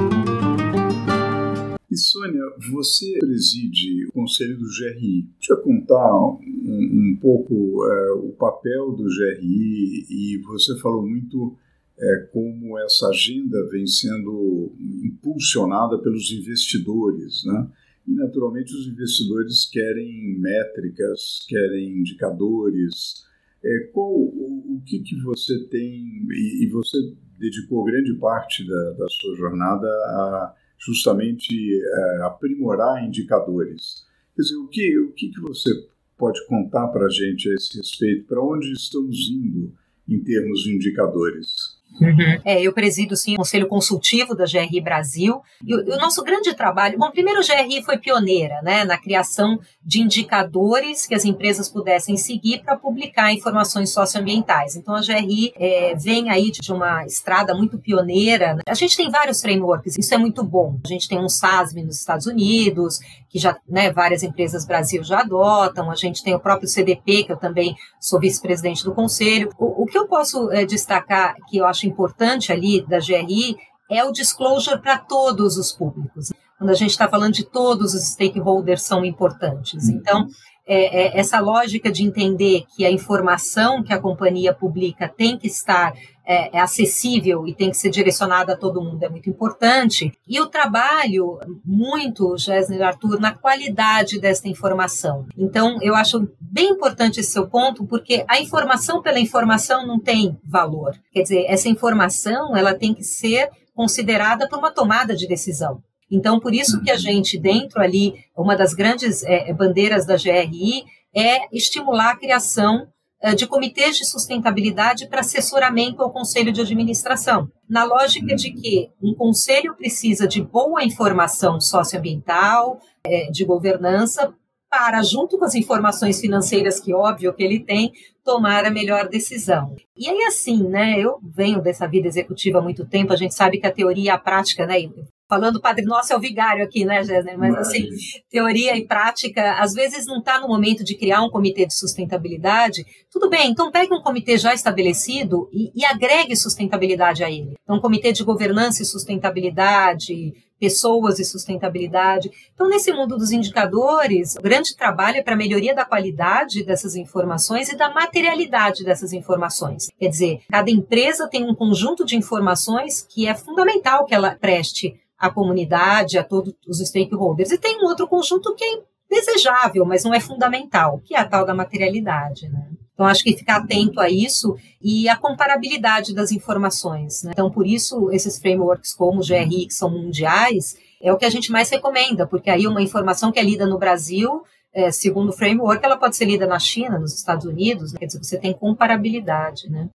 E 1.93 1.97
Sônia, 1.97 2.41
você 2.71 3.19
preside 3.19 4.07
o 4.07 4.13
conselho 4.13 4.57
do 4.57 4.65
GRI. 4.65 5.29
Deixa 5.37 5.53
eu 5.53 5.61
contar 5.61 6.11
um, 6.11 6.39
um 6.41 7.17
pouco 7.21 7.85
é, 7.85 8.11
o 8.13 8.31
papel 8.31 8.93
do 8.93 9.03
GRI 9.03 10.07
e 10.09 10.37
você 10.39 10.75
falou 10.79 11.07
muito 11.07 11.55
é, 11.99 12.29
como 12.33 12.79
essa 12.79 13.09
agenda 13.09 13.69
vem 13.69 13.85
sendo 13.85 14.73
impulsionada 15.03 15.99
pelos 15.99 16.31
investidores, 16.31 17.43
né? 17.45 17.69
E 18.07 18.11
naturalmente 18.15 18.73
os 18.73 18.87
investidores 18.87 19.69
querem 19.69 20.39
métricas, 20.39 21.45
querem 21.47 21.99
indicadores. 21.99 23.23
É, 23.63 23.91
qual 23.93 24.09
o, 24.11 24.77
o 24.77 24.81
que, 24.83 24.97
que 24.99 25.21
você 25.21 25.59
tem 25.65 26.25
e, 26.31 26.65
e 26.65 26.69
você 26.71 26.97
dedicou 27.37 27.83
grande 27.83 28.15
parte 28.15 28.67
da, 28.67 28.91
da 28.93 29.07
sua 29.09 29.35
jornada 29.35 29.87
a 29.87 30.55
justamente 30.85 31.53
é, 31.53 32.21
aprimorar 32.23 33.05
indicadores. 33.05 34.05
Quer 34.35 34.41
dizer, 34.41 34.55
o 34.57 34.67
que, 34.67 34.99
o 34.99 35.11
que, 35.11 35.29
que 35.29 35.41
você 35.41 35.69
pode 36.17 36.45
contar 36.47 36.87
para 36.87 37.05
a 37.05 37.09
gente 37.09 37.49
a 37.49 37.53
esse 37.53 37.77
respeito? 37.77 38.25
Para 38.25 38.41
onde 38.41 38.71
estamos 38.71 39.29
indo 39.29 39.73
em 40.07 40.19
termos 40.23 40.63
de 40.63 40.75
indicadores? 40.75 41.81
Uhum. 41.99 42.41
É, 42.43 42.61
eu 42.61 42.73
presido 42.73 43.15
sim 43.15 43.33
o 43.33 43.37
Conselho 43.37 43.67
Consultivo 43.67 44.35
da 44.35 44.45
GRI 44.45 44.81
Brasil. 44.81 45.41
E 45.65 45.75
o, 45.75 45.95
o, 45.95 45.97
nosso 45.97 46.23
grande 46.23 46.53
trabalho, 46.53 46.97
bom, 46.97 47.11
primeiro 47.11 47.39
a 47.39 47.43
GRI 47.43 47.83
foi 47.83 47.97
pioneira 47.97 48.61
né, 48.63 48.83
na 48.83 48.97
criação 48.97 49.59
de 49.83 50.01
indicadores 50.01 51.05
que 51.05 51.15
as 51.15 51.25
empresas 51.25 51.69
pudessem 51.69 52.17
seguir 52.17 52.63
para 52.63 52.75
publicar 52.75 53.31
informações 53.31 53.91
socioambientais. 53.91 54.75
Então 54.75 54.95
a 54.95 55.01
GRI 55.01 55.53
é, 55.55 55.95
vem 55.95 56.29
aí 56.29 56.51
de 56.51 56.71
uma 56.71 57.05
estrada 57.05 57.53
muito 57.53 57.77
pioneira. 57.77 58.55
Né? 58.55 58.61
A 58.67 58.73
gente 58.73 58.97
tem 58.97 59.09
vários 59.09 59.41
frameworks, 59.41 59.97
isso 59.97 60.13
é 60.13 60.17
muito 60.17 60.43
bom. 60.43 60.77
A 60.83 60.87
gente 60.87 61.07
tem 61.07 61.19
um 61.19 61.29
SASB 61.29 61.83
nos 61.83 61.99
Estados 61.99 62.25
Unidos, 62.25 62.99
que 63.33 63.39
já 63.39 63.57
né, 63.67 63.91
várias 63.91 64.21
empresas 64.21 64.65
Brasil 64.65 65.03
já 65.03 65.21
adotam. 65.21 65.89
A 65.89 65.95
gente 65.95 66.23
tem 66.23 66.35
o 66.35 66.39
próprio 66.39 66.69
CDP, 66.69 67.23
que 67.23 67.31
eu 67.31 67.37
também 67.37 67.75
sou 67.99 68.19
vice-presidente 68.19 68.83
do 68.83 68.93
conselho. 68.93 69.49
O, 69.57 69.83
o, 69.83 69.85
que 69.87 69.97
eu 69.97 70.07
posso 70.07 70.51
é, 70.51 70.65
destacar 70.65 71.35
que 71.49 71.57
eu 71.57 71.65
acho 71.65 71.82
acho 71.83 71.87
importante 71.87 72.51
ali 72.51 72.85
da 72.87 72.99
GRI 72.99 73.57
é 73.91 74.03
o 74.03 74.11
disclosure 74.11 74.81
para 74.81 74.97
todos 74.97 75.57
os 75.57 75.71
públicos. 75.71 76.31
Quando 76.57 76.69
a 76.69 76.75
gente 76.75 76.91
está 76.91 77.09
falando 77.09 77.33
de 77.33 77.43
todos 77.43 77.93
os 77.93 78.03
stakeholders 78.03 78.83
são 78.83 79.03
importantes. 79.03 79.87
Uhum. 79.87 79.95
Então, 79.95 80.27
é, 80.65 81.17
é, 81.17 81.19
essa 81.19 81.39
lógica 81.39 81.91
de 81.91 82.03
entender 82.03 82.63
que 82.75 82.85
a 82.85 82.91
informação 82.91 83.83
que 83.83 83.93
a 83.93 83.99
companhia 83.99 84.53
publica 84.53 85.09
tem 85.09 85.37
que 85.37 85.47
estar 85.47 85.93
é, 86.25 86.57
é, 86.57 86.61
acessível 86.61 87.45
e 87.45 87.53
tem 87.53 87.69
que 87.69 87.75
ser 87.75 87.89
direcionada 87.89 88.53
a 88.53 88.57
todo 88.57 88.81
mundo 88.81 89.03
é 89.03 89.09
muito 89.09 89.29
importante. 89.29 90.11
E 90.25 90.39
o 90.39 90.47
trabalho 90.47 91.37
muito, 91.65 92.37
Gessner 92.37 92.81
Arthur, 92.81 93.19
na 93.19 93.33
qualidade 93.33 94.19
desta 94.19 94.47
informação. 94.47 95.25
Então, 95.37 95.77
eu 95.81 95.93
acho 95.95 96.29
bem 96.39 96.69
importante 96.69 97.19
esse 97.19 97.31
seu 97.31 97.47
ponto, 97.47 97.85
porque 97.85 98.23
a 98.27 98.39
informação 98.39 99.01
pela 99.01 99.19
informação 99.19 99.85
não 99.85 99.99
tem 99.99 100.37
valor. 100.45 100.93
Quer 101.11 101.23
dizer, 101.23 101.45
essa 101.47 101.67
informação 101.67 102.55
ela 102.55 102.73
tem 102.73 102.93
que 102.93 103.03
ser 103.03 103.49
considerada 103.75 104.47
para 104.47 104.57
uma 104.57 104.71
tomada 104.71 105.15
de 105.15 105.27
decisão. 105.27 105.81
Então, 106.13 106.39
por 106.39 106.53
isso 106.53 106.79
que 106.83 106.91
a 106.91 106.95
gente, 106.95 107.39
dentro 107.39 107.81
ali, 107.81 108.13
uma 108.37 108.55
das 108.55 108.73
grandes 108.75 109.23
é, 109.23 109.51
bandeiras 109.51 110.05
da 110.05 110.15
GRI 110.15 110.83
é 111.15 111.47
estimular 111.51 112.11
a 112.11 112.15
criação 112.15 112.87
é, 113.19 113.33
de 113.33 113.47
comitês 113.47 113.97
de 113.97 114.05
sustentabilidade 114.05 115.07
para 115.07 115.21
assessoramento 115.21 116.03
ao 116.03 116.11
conselho 116.11 116.51
de 116.51 116.61
administração, 116.61 117.49
na 117.67 117.83
lógica 117.83 118.35
de 118.35 118.51
que 118.51 118.91
um 119.01 119.15
conselho 119.15 119.75
precisa 119.75 120.27
de 120.27 120.39
boa 120.39 120.83
informação 120.83 121.59
socioambiental, 121.59 122.79
é, 123.03 123.31
de 123.31 123.43
governança, 123.43 124.31
para, 124.69 125.01
junto 125.01 125.37
com 125.37 125.45
as 125.45 125.55
informações 125.55 126.19
financeiras 126.19 126.79
que, 126.79 126.93
óbvio, 126.93 127.33
que 127.33 127.43
ele 127.43 127.59
tem, 127.59 127.91
tomar 128.23 128.65
a 128.65 128.71
melhor 128.71 129.07
decisão. 129.07 129.75
E 129.95 130.09
aí, 130.09 130.23
assim, 130.23 130.63
né, 130.63 130.99
eu 130.99 131.19
venho 131.23 131.61
dessa 131.61 131.87
vida 131.87 132.07
executiva 132.07 132.57
há 132.59 132.61
muito 132.61 132.85
tempo, 132.85 133.13
a 133.13 133.15
gente 133.15 133.35
sabe 133.35 133.59
que 133.59 133.67
a 133.67 133.71
teoria 133.71 134.05
e 134.05 134.09
a 134.09 134.17
prática, 134.17 134.65
né, 134.65 134.79
falando 135.27 135.61
Padre 135.61 135.85
Nosso 135.85 136.13
é 136.13 136.15
o 136.15 136.19
vigário 136.19 136.63
aqui, 136.63 136.85
né, 136.85 137.03
Gessner? 137.03 137.37
Mas 137.37 137.55
assim, 137.55 137.87
teoria 138.29 138.75
e 138.77 138.85
prática, 138.85 139.53
às 139.59 139.73
vezes 139.73 140.05
não 140.05 140.19
está 140.19 140.39
no 140.39 140.47
momento 140.47 140.83
de 140.83 140.95
criar 140.95 141.21
um 141.21 141.29
comitê 141.29 141.65
de 141.65 141.73
sustentabilidade. 141.73 142.85
Tudo 143.11 143.29
bem, 143.29 143.49
então 143.49 143.71
pegue 143.71 143.93
um 143.93 144.01
comitê 144.01 144.37
já 144.37 144.53
estabelecido 144.53 145.49
e, 145.51 145.71
e 145.75 145.85
agregue 145.85 146.35
sustentabilidade 146.35 147.23
a 147.23 147.31
ele. 147.31 147.53
Então, 147.63 147.77
um 147.77 147.81
comitê 147.81 148.11
de 148.11 148.23
governança 148.23 148.81
e 148.81 148.85
sustentabilidade, 148.85 150.33
pessoas 150.63 151.19
e 151.19 151.25
sustentabilidade. 151.25 152.31
Então, 152.53 152.69
nesse 152.69 152.93
mundo 152.93 153.17
dos 153.17 153.31
indicadores, 153.31 154.37
o 154.37 154.41
grande 154.41 154.75
trabalho 154.77 155.17
é 155.17 155.21
para 155.21 155.33
a 155.33 155.37
melhoria 155.37 155.75
da 155.75 155.83
qualidade 155.83 156.63
dessas 156.63 156.95
informações 156.95 157.67
e 157.69 157.75
da 157.75 157.93
materialidade 157.93 158.85
dessas 158.85 159.11
informações. 159.11 159.87
Quer 159.99 160.07
dizer, 160.07 160.39
cada 160.49 160.71
empresa 160.71 161.27
tem 161.27 161.43
um 161.43 161.53
conjunto 161.53 162.05
de 162.05 162.15
informações 162.15 163.01
que 163.01 163.27
é 163.27 163.35
fundamental 163.35 164.05
que 164.05 164.15
ela 164.15 164.37
preste 164.39 164.97
à 165.23 165.29
comunidade, 165.29 166.17
a 166.17 166.23
todos 166.23 166.53
os 166.67 166.79
stakeholders. 166.85 167.49
E 167.49 167.57
tem 167.57 167.81
um 167.81 167.85
outro 167.85 168.05
conjunto 168.09 168.53
que 168.55 168.63
é 168.65 168.81
desejável, 169.09 169.85
mas 169.85 170.03
não 170.03 170.13
é 170.13 170.19
fundamental, 170.19 170.99
que 170.99 171.15
é 171.15 171.19
a 171.19 171.25
tal 171.25 171.45
da 171.45 171.53
materialidade. 171.53 172.49
Né? 172.49 172.67
Então, 172.93 173.05
acho 173.05 173.23
que 173.23 173.37
ficar 173.37 173.57
atento 173.57 174.01
a 174.01 174.09
isso 174.09 174.57
e 174.81 175.07
a 175.07 175.15
comparabilidade 175.15 176.13
das 176.13 176.33
informações. 176.33 177.23
Né? 177.23 177.31
Então, 177.31 177.49
por 177.49 177.65
isso, 177.65 178.11
esses 178.11 178.37
frameworks 178.37 178.93
como 178.93 179.21
o 179.21 179.25
GRI, 179.25 179.67
que 179.67 179.73
são 179.73 179.89
mundiais, 179.89 180.75
é 181.01 181.13
o 181.13 181.17
que 181.17 181.25
a 181.25 181.29
gente 181.29 181.53
mais 181.53 181.69
recomenda, 181.69 182.27
porque 182.27 182.49
aí 182.49 182.67
uma 182.67 182.81
informação 182.81 183.31
que 183.31 183.39
é 183.39 183.43
lida 183.43 183.65
no 183.65 183.79
Brasil, 183.79 184.43
é, 184.73 184.91
segundo 184.91 185.29
o 185.29 185.33
framework, 185.33 185.85
ela 185.85 185.95
pode 185.95 186.17
ser 186.17 186.25
lida 186.25 186.45
na 186.45 186.59
China, 186.59 186.99
nos 186.99 187.13
Estados 187.13 187.45
Unidos, 187.45 187.93
né? 187.93 187.99
quer 187.99 188.07
dizer, 188.07 188.21
você 188.21 188.37
tem 188.37 188.51
comparabilidade. 188.51 189.69
Né? 189.69 189.87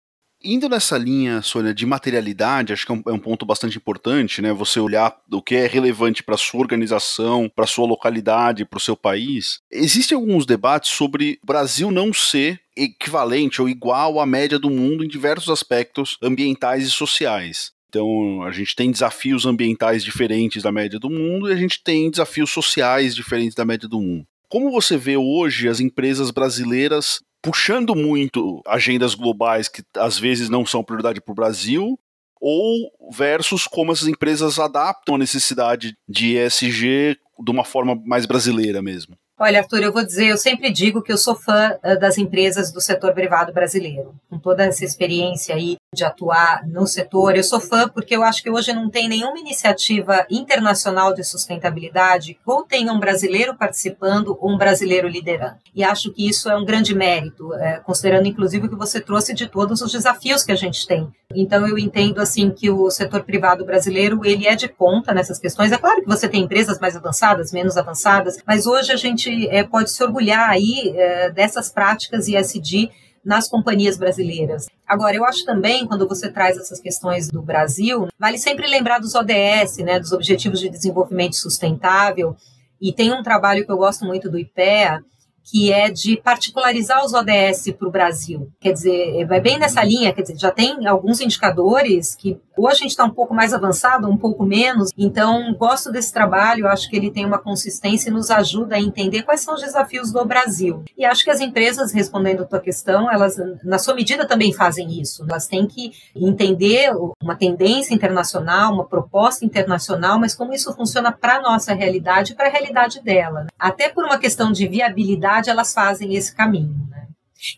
Indo 0.42 0.68
nessa 0.68 0.97
linha, 0.97 1.42
Sônia, 1.42 1.75
de 1.75 1.85
materialidade, 1.85 2.73
acho 2.73 2.87
que 2.87 2.92
é 2.92 2.95
um, 2.95 3.02
é 3.09 3.12
um, 3.12 3.18
ponto 3.18 3.45
bastante 3.45 3.76
importante, 3.76 4.40
né? 4.40 4.52
Você 4.52 4.78
olhar 4.78 5.16
o 5.33 5.42
que 5.42 5.57
é 5.57 5.66
relevante 5.66 6.23
para 6.23 6.37
sua 6.37 6.61
organização, 6.61 7.50
para 7.54 7.66
sua 7.66 7.87
localidade, 7.87 8.64
para 8.64 8.76
o 8.76 8.80
seu 8.80 8.97
país. 8.97 9.61
Existem 9.71 10.14
alguns 10.14 10.47
debates 10.47 10.92
sobre 10.92 11.40
o 11.42 11.47
Brasil 11.47 11.90
não 11.90 12.12
ser 12.12 12.61
equivalente 12.76 13.61
ou 13.61 13.68
igual 13.68 14.21
à 14.21 14.26
média 14.26 14.59
do 14.59 14.71
mundo 14.71 15.04
em 15.04 15.09
diversos 15.09 15.49
aspectos 15.49 16.16
ambientais 16.23 16.87
e 16.87 16.90
sociais. 16.90 17.73
Então, 17.88 18.42
a 18.42 18.52
gente 18.52 18.76
tem 18.76 18.90
desafios 18.90 19.45
ambientais 19.45 20.04
diferentes 20.04 20.62
da 20.62 20.71
média 20.71 21.00
do 21.00 21.11
mundo 21.11 21.49
e 21.49 21.52
a 21.52 21.57
gente 21.57 21.83
tem 21.83 22.11
desafios 22.11 22.50
sociais 22.50 23.14
diferentes 23.14 23.54
da 23.54 23.64
média 23.64 23.88
do 23.88 24.00
mundo. 24.00 24.26
Como 24.49 24.71
você 24.71 24.97
vê 24.97 25.16
hoje 25.16 25.68
as 25.68 25.78
empresas 25.78 26.30
brasileiras 26.30 27.21
puxando 27.49 27.95
muito 27.95 28.61
agendas 28.67 29.14
globais 29.14 29.69
que 29.69 29.83
às 29.97 30.19
vezes 30.19 30.50
não 30.50 30.67
são 30.67 30.85
prioridade 30.85 31.19
para 31.19 31.33
o 31.33 31.35
Brasil, 31.35 31.99
ou 32.38 32.93
versus 33.11 33.67
como 33.67 33.90
essas 33.90 34.07
empresas 34.07 34.59
adaptam 34.59 35.14
a 35.14 35.19
necessidade 35.19 35.97
de 36.07 36.37
ESG 36.37 37.17
de 37.40 37.50
uma 37.50 37.64
forma 37.64 38.00
mais 38.05 38.26
brasileira 38.26 38.83
mesmo? 38.83 39.17
Olha, 39.40 39.61
Arthur, 39.61 39.85
eu 39.85 39.92
vou 39.92 40.04
dizer, 40.04 40.26
eu 40.26 40.37
sempre 40.37 40.68
digo 40.73 41.00
que 41.00 41.12
eu 41.12 41.16
sou 41.16 41.37
fã 41.37 41.78
eh, 41.80 41.95
das 41.97 42.18
empresas 42.18 42.73
do 42.73 42.80
setor 42.80 43.14
privado 43.14 43.52
brasileiro. 43.52 44.12
Com 44.28 44.37
toda 44.37 44.64
essa 44.64 44.85
experiência 44.85 45.54
aí 45.54 45.76
de 45.95 46.04
atuar 46.04 46.66
no 46.66 46.88
setor, 46.88 47.37
eu 47.37 47.45
sou 47.45 47.61
fã 47.61 47.88
porque 47.88 48.16
eu 48.16 48.25
acho 48.25 48.42
que 48.42 48.50
hoje 48.50 48.73
não 48.73 48.90
tem 48.90 49.09
nenhuma 49.09 49.38
iniciativa 49.38 50.26
internacional 50.28 51.14
de 51.14 51.23
sustentabilidade 51.23 52.37
ou 52.45 52.64
tenha 52.64 52.92
um 52.92 52.99
brasileiro 52.99 53.54
participando 53.54 54.37
ou 54.40 54.50
um 54.50 54.59
brasileiro 54.59 55.07
liderando. 55.07 55.54
E 55.73 55.85
acho 55.85 56.12
que 56.12 56.28
isso 56.28 56.50
é 56.50 56.57
um 56.57 56.64
grande 56.64 56.92
mérito, 56.92 57.54
é, 57.54 57.78
considerando 57.78 58.26
inclusive 58.26 58.66
o 58.66 58.68
que 58.68 58.75
você 58.75 59.00
trouxe 59.00 59.33
de 59.33 59.47
todos 59.47 59.80
os 59.80 59.92
desafios 59.92 60.42
que 60.42 60.50
a 60.50 60.57
gente 60.57 60.85
tem. 60.85 61.09
Então 61.33 61.66
eu 61.66 61.78
entendo 61.78 62.21
assim 62.21 62.50
que 62.50 62.71
o 62.71 62.90
setor 62.90 63.23
privado 63.23 63.64
brasileiro 63.64 64.25
ele 64.25 64.49
é 64.49 64.57
de 64.57 64.66
conta 64.66 65.14
nessas 65.14 65.38
questões. 65.38 65.71
É 65.71 65.78
claro 65.78 66.00
que 66.00 66.09
você 66.09 66.28
tem 66.28 66.42
empresas 66.42 66.80
mais 66.80 66.97
avançadas, 66.97 67.52
menos 67.52 67.76
avançadas, 67.76 68.38
mas 68.47 68.66
hoje 68.66 68.90
a 68.90 68.97
gente 68.97 69.27
gente 69.28 69.49
é, 69.49 69.62
pode 69.62 69.90
se 69.90 70.02
orgulhar 70.02 70.49
aí 70.49 70.92
é, 70.94 71.30
dessas 71.30 71.70
práticas 71.70 72.28
ISD 72.28 72.90
nas 73.25 73.49
companhias 73.49 73.97
brasileiras. 73.99 74.66
Agora, 74.87 75.14
eu 75.14 75.25
acho 75.25 75.44
também, 75.44 75.87
quando 75.87 76.08
você 76.08 76.30
traz 76.30 76.56
essas 76.56 76.80
questões 76.80 77.28
do 77.28 77.42
Brasil, 77.42 78.08
vale 78.18 78.38
sempre 78.38 78.66
lembrar 78.66 78.99
dos 79.00 79.14
ODS, 79.14 79.78
né, 79.78 80.00
dos 80.00 80.12
Objetivos 80.12 80.61
de 80.61 80.70
Desenvolvimento 80.70 81.37
Sustentável, 81.37 82.35
e 82.80 82.92
tem 82.92 83.12
um 83.12 83.23
trabalho 83.23 83.66
que 83.66 83.73
eu 83.73 83.76
gosto 83.76 84.04
muito 84.04 84.30
do 84.30 84.38
IPEA, 84.38 85.02
que 85.50 85.73
é 85.73 85.90
de 85.90 86.21
particularizar 86.23 87.05
os 87.05 87.14
ODS 87.14 87.73
para 87.78 87.88
o 87.88 87.90
Brasil. 87.90 88.50
Quer 88.61 88.73
dizer, 88.73 89.26
vai 89.26 89.40
bem 89.40 89.59
nessa 89.59 89.83
linha, 89.83 90.12
quer 90.12 90.23
dizer, 90.23 90.38
já 90.38 90.50
tem 90.50 90.87
alguns 90.87 91.21
indicadores 91.21 92.14
que 92.14 92.38
ou 92.59 92.69
a 92.69 92.75
gente 92.75 92.90
está 92.90 93.05
um 93.05 93.11
pouco 93.11 93.33
mais 93.33 93.55
avançado, 93.55 94.11
um 94.11 94.17
pouco 94.17 94.45
menos. 94.45 94.90
Então, 94.99 95.55
gosto 95.55 95.93
desse 95.93 96.12
trabalho, 96.12 96.67
acho 96.67 96.90
que 96.90 96.97
ele 96.97 97.11
tem 97.11 97.25
uma 97.25 97.38
consistência 97.38 98.11
e 98.11 98.12
nos 98.12 98.31
ajuda 98.31 98.75
a 98.75 98.81
entender 98.81 99.23
quais 99.23 99.40
são 99.40 99.55
os 99.55 99.61
desafios 99.61 100.12
do 100.12 100.25
Brasil. 100.25 100.83
E 100.97 101.05
acho 101.05 101.23
que 101.23 101.31
as 101.31 101.40
empresas, 101.40 101.93
respondendo 101.93 102.43
a 102.43 102.47
tua 102.47 102.59
questão, 102.59 103.11
elas, 103.11 103.37
na 103.62 103.78
sua 103.78 103.95
medida, 103.95 104.26
também 104.26 104.52
fazem 104.52 105.00
isso. 105.00 105.25
Elas 105.31 105.47
têm 105.47 105.67
que 105.69 105.93
entender 106.17 106.90
uma 107.23 107.37
tendência 107.37 107.95
internacional, 107.95 108.75
uma 108.75 108.85
proposta 108.85 109.45
internacional, 109.45 110.19
mas 110.19 110.35
como 110.35 110.52
isso 110.52 110.75
funciona 110.75 111.12
para 111.12 111.37
a 111.37 111.43
nossa 111.43 111.73
realidade 111.73 112.33
e 112.33 112.35
para 112.35 112.49
a 112.49 112.50
realidade 112.52 113.00
dela. 113.00 113.47
Até 113.57 113.88
por 113.88 114.05
uma 114.05 114.19
questão 114.19 114.50
de 114.50 114.67
viabilidade, 114.67 115.38
elas 115.47 115.73
fazem 115.73 116.14
esse 116.16 116.35
caminho. 116.35 116.75
Né? 116.90 117.07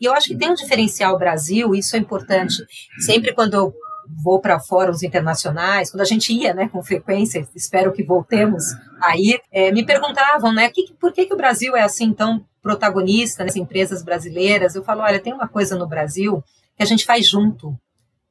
E 0.01 0.05
eu 0.05 0.13
acho 0.13 0.29
que 0.29 0.37
tem 0.37 0.51
um 0.51 0.55
diferencial 0.55 1.19
Brasil, 1.19 1.75
isso 1.75 1.97
é 1.97 1.99
importante. 1.99 2.57
Sempre 2.99 3.33
quando 3.33 3.55
eu 3.55 3.75
vou 4.23 4.41
para 4.41 4.59
fóruns 4.59 5.03
internacionais, 5.03 5.91
quando 5.91 6.01
a 6.01 6.07
gente 6.07 6.33
ia, 6.33 6.53
né, 6.53 6.69
com 6.69 6.83
frequência, 6.83 7.47
espero 7.55 7.93
que 7.93 8.03
voltemos 8.03 8.65
aí, 9.01 9.39
é, 9.53 9.71
me 9.71 9.85
perguntavam, 9.85 10.53
né, 10.53 10.69
que, 10.69 10.93
por 11.01 11.13
que, 11.13 11.27
que 11.27 11.35
o 11.35 11.37
Brasil 11.37 11.77
é 11.77 11.83
assim 11.83 12.13
tão 12.13 12.45
protagonista 12.61 13.45
nas 13.45 13.57
empresas 13.57 14.03
brasileiras? 14.03 14.75
Eu 14.75 14.83
falo, 14.83 15.03
olha, 15.03 15.21
tem 15.21 15.33
uma 15.33 15.49
coisa 15.49 15.77
no 15.77 15.87
Brasil 15.87 16.43
que 16.77 16.83
a 16.83 16.87
gente 16.87 17.05
faz 17.07 17.29
junto. 17.29 17.79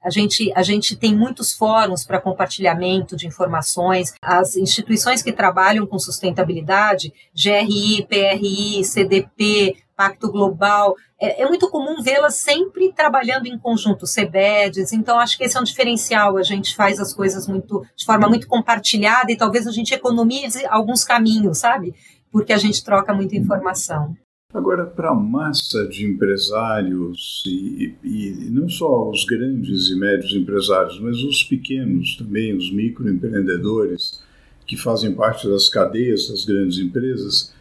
A 0.01 0.09
gente, 0.09 0.51
a 0.55 0.63
gente 0.63 0.95
tem 0.95 1.15
muitos 1.15 1.53
fóruns 1.53 2.05
para 2.05 2.21
compartilhamento 2.21 3.17
de 3.17 3.27
informações. 3.27 4.13
As 4.21 4.55
instituições 4.55 5.21
que 5.21 5.33
trabalham 5.33 5.85
com 5.85 5.99
sustentabilidade, 5.99 7.13
GRI, 7.35 8.05
PRI, 8.07 8.83
CDP, 8.85 9.75
Pacto 9.99 10.31
Global, 10.31 10.95
é, 11.19 11.41
é 11.41 11.45
muito 11.45 11.69
comum 11.69 12.01
vê-las 12.01 12.35
sempre 12.35 12.93
trabalhando 12.93 13.47
em 13.47 13.59
conjunto, 13.59 14.05
CBEDs, 14.05 14.93
então 14.93 15.19
acho 15.19 15.37
que 15.37 15.43
esse 15.43 15.57
é 15.57 15.59
um 15.59 15.65
diferencial, 15.65 16.37
a 16.37 16.43
gente 16.43 16.73
faz 16.73 17.01
as 17.01 17.13
coisas 17.13 17.45
muito 17.45 17.85
de 17.97 18.05
forma 18.05 18.29
muito 18.29 18.47
compartilhada 18.47 19.29
e 19.29 19.35
talvez 19.35 19.67
a 19.67 19.71
gente 19.71 19.93
economize 19.93 20.65
alguns 20.67 21.03
caminhos, 21.03 21.57
sabe? 21.57 21.93
Porque 22.31 22.53
a 22.53 22.57
gente 22.57 22.81
troca 22.81 23.13
muita 23.13 23.35
informação. 23.35 24.15
Agora, 24.51 24.83
para 24.83 25.11
a 25.11 25.15
massa 25.15 25.87
de 25.87 26.03
empresários, 26.03 27.43
e, 27.45 27.93
e, 28.03 28.49
não 28.49 28.67
só 28.67 29.07
os 29.07 29.23
grandes 29.23 29.89
e 29.89 29.95
médios 29.95 30.33
empresários, 30.33 30.99
mas 30.99 31.17
os 31.23 31.43
pequenos 31.43 32.17
também, 32.17 32.55
os 32.57 32.71
microempreendedores, 32.71 34.23
que 34.65 34.75
fazem 34.75 35.13
parte 35.13 35.47
das 35.47 35.69
cadeias 35.69 36.29
das 36.29 36.45
grandes 36.45 36.79
empresas, 36.79 37.53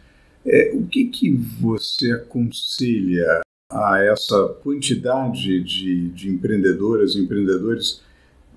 é, 0.43 0.71
o 0.73 0.87
que, 0.87 1.05
que 1.05 1.31
você 1.31 2.11
aconselha 2.11 3.41
a 3.71 4.03
essa 4.03 4.47
quantidade 4.63 5.61
de, 5.61 6.09
de 6.09 6.29
empreendedoras 6.29 7.13
e 7.13 7.19
empreendedores? 7.19 8.01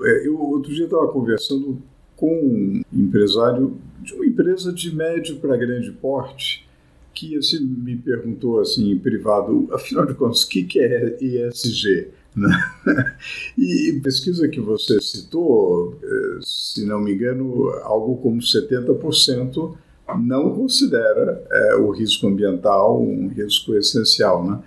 É, 0.00 0.26
eu 0.26 0.40
outro 0.40 0.72
dia 0.72 0.86
estava 0.86 1.06
conversando 1.08 1.82
com 2.16 2.34
um 2.34 2.82
empresário 2.90 3.78
de 4.00 4.14
uma 4.14 4.24
empresa 4.24 4.72
de 4.72 4.94
médio 4.94 5.36
para 5.36 5.54
grande 5.54 5.92
porte 5.92 6.66
que 7.14 7.36
assim, 7.36 7.60
me 7.60 7.96
perguntou 7.96 8.60
assim 8.60 8.90
em 8.92 8.98
privado, 8.98 9.68
afinal 9.72 10.06
de 10.06 10.14
contas, 10.14 10.42
o 10.42 10.48
que, 10.48 10.64
que 10.64 10.80
é 10.80 11.16
ESG? 11.20 12.08
Né? 12.34 12.48
e 13.58 14.00
pesquisa 14.02 14.48
que 14.48 14.60
você 14.60 15.00
citou, 15.00 15.98
é, 16.02 16.38
se 16.40 16.84
não 16.86 17.00
me 17.00 17.12
engano, 17.12 17.68
algo 17.82 18.16
como 18.16 18.40
70% 18.40 19.76
não 20.18 20.54
considera 20.54 21.44
é, 21.50 21.76
o 21.76 21.90
risco 21.90 22.26
ambiental 22.26 23.00
um 23.00 23.28
risco 23.28 23.74
essencial. 23.74 24.44
Né? 24.44 24.60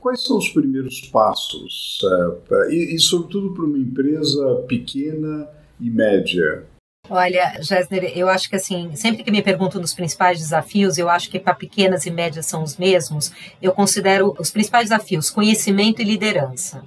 Quais 0.00 0.22
são 0.22 0.38
os 0.38 0.48
primeiros 0.48 1.00
passos, 1.12 2.00
é, 2.04 2.30
pra, 2.48 2.74
e, 2.74 2.94
e, 2.94 2.98
sobretudo 2.98 3.54
para 3.54 3.64
uma 3.64 3.78
empresa 3.78 4.64
pequena 4.66 5.48
e 5.80 5.90
média? 5.90 6.64
Olha, 7.10 7.60
Gessner, 7.60 8.16
eu 8.16 8.28
acho 8.28 8.48
que 8.48 8.54
assim, 8.54 8.94
sempre 8.94 9.24
que 9.24 9.30
me 9.32 9.42
perguntam 9.42 9.80
dos 9.80 9.92
principais 9.92 10.38
desafios, 10.38 10.98
eu 10.98 11.08
acho 11.08 11.28
que 11.28 11.40
para 11.40 11.52
pequenas 11.52 12.06
e 12.06 12.12
médias 12.12 12.46
são 12.46 12.62
os 12.62 12.76
mesmos. 12.76 13.32
Eu 13.60 13.72
considero 13.72 14.36
os 14.38 14.52
principais 14.52 14.84
desafios 14.88 15.28
conhecimento 15.28 16.00
e 16.00 16.04
liderança. 16.04 16.84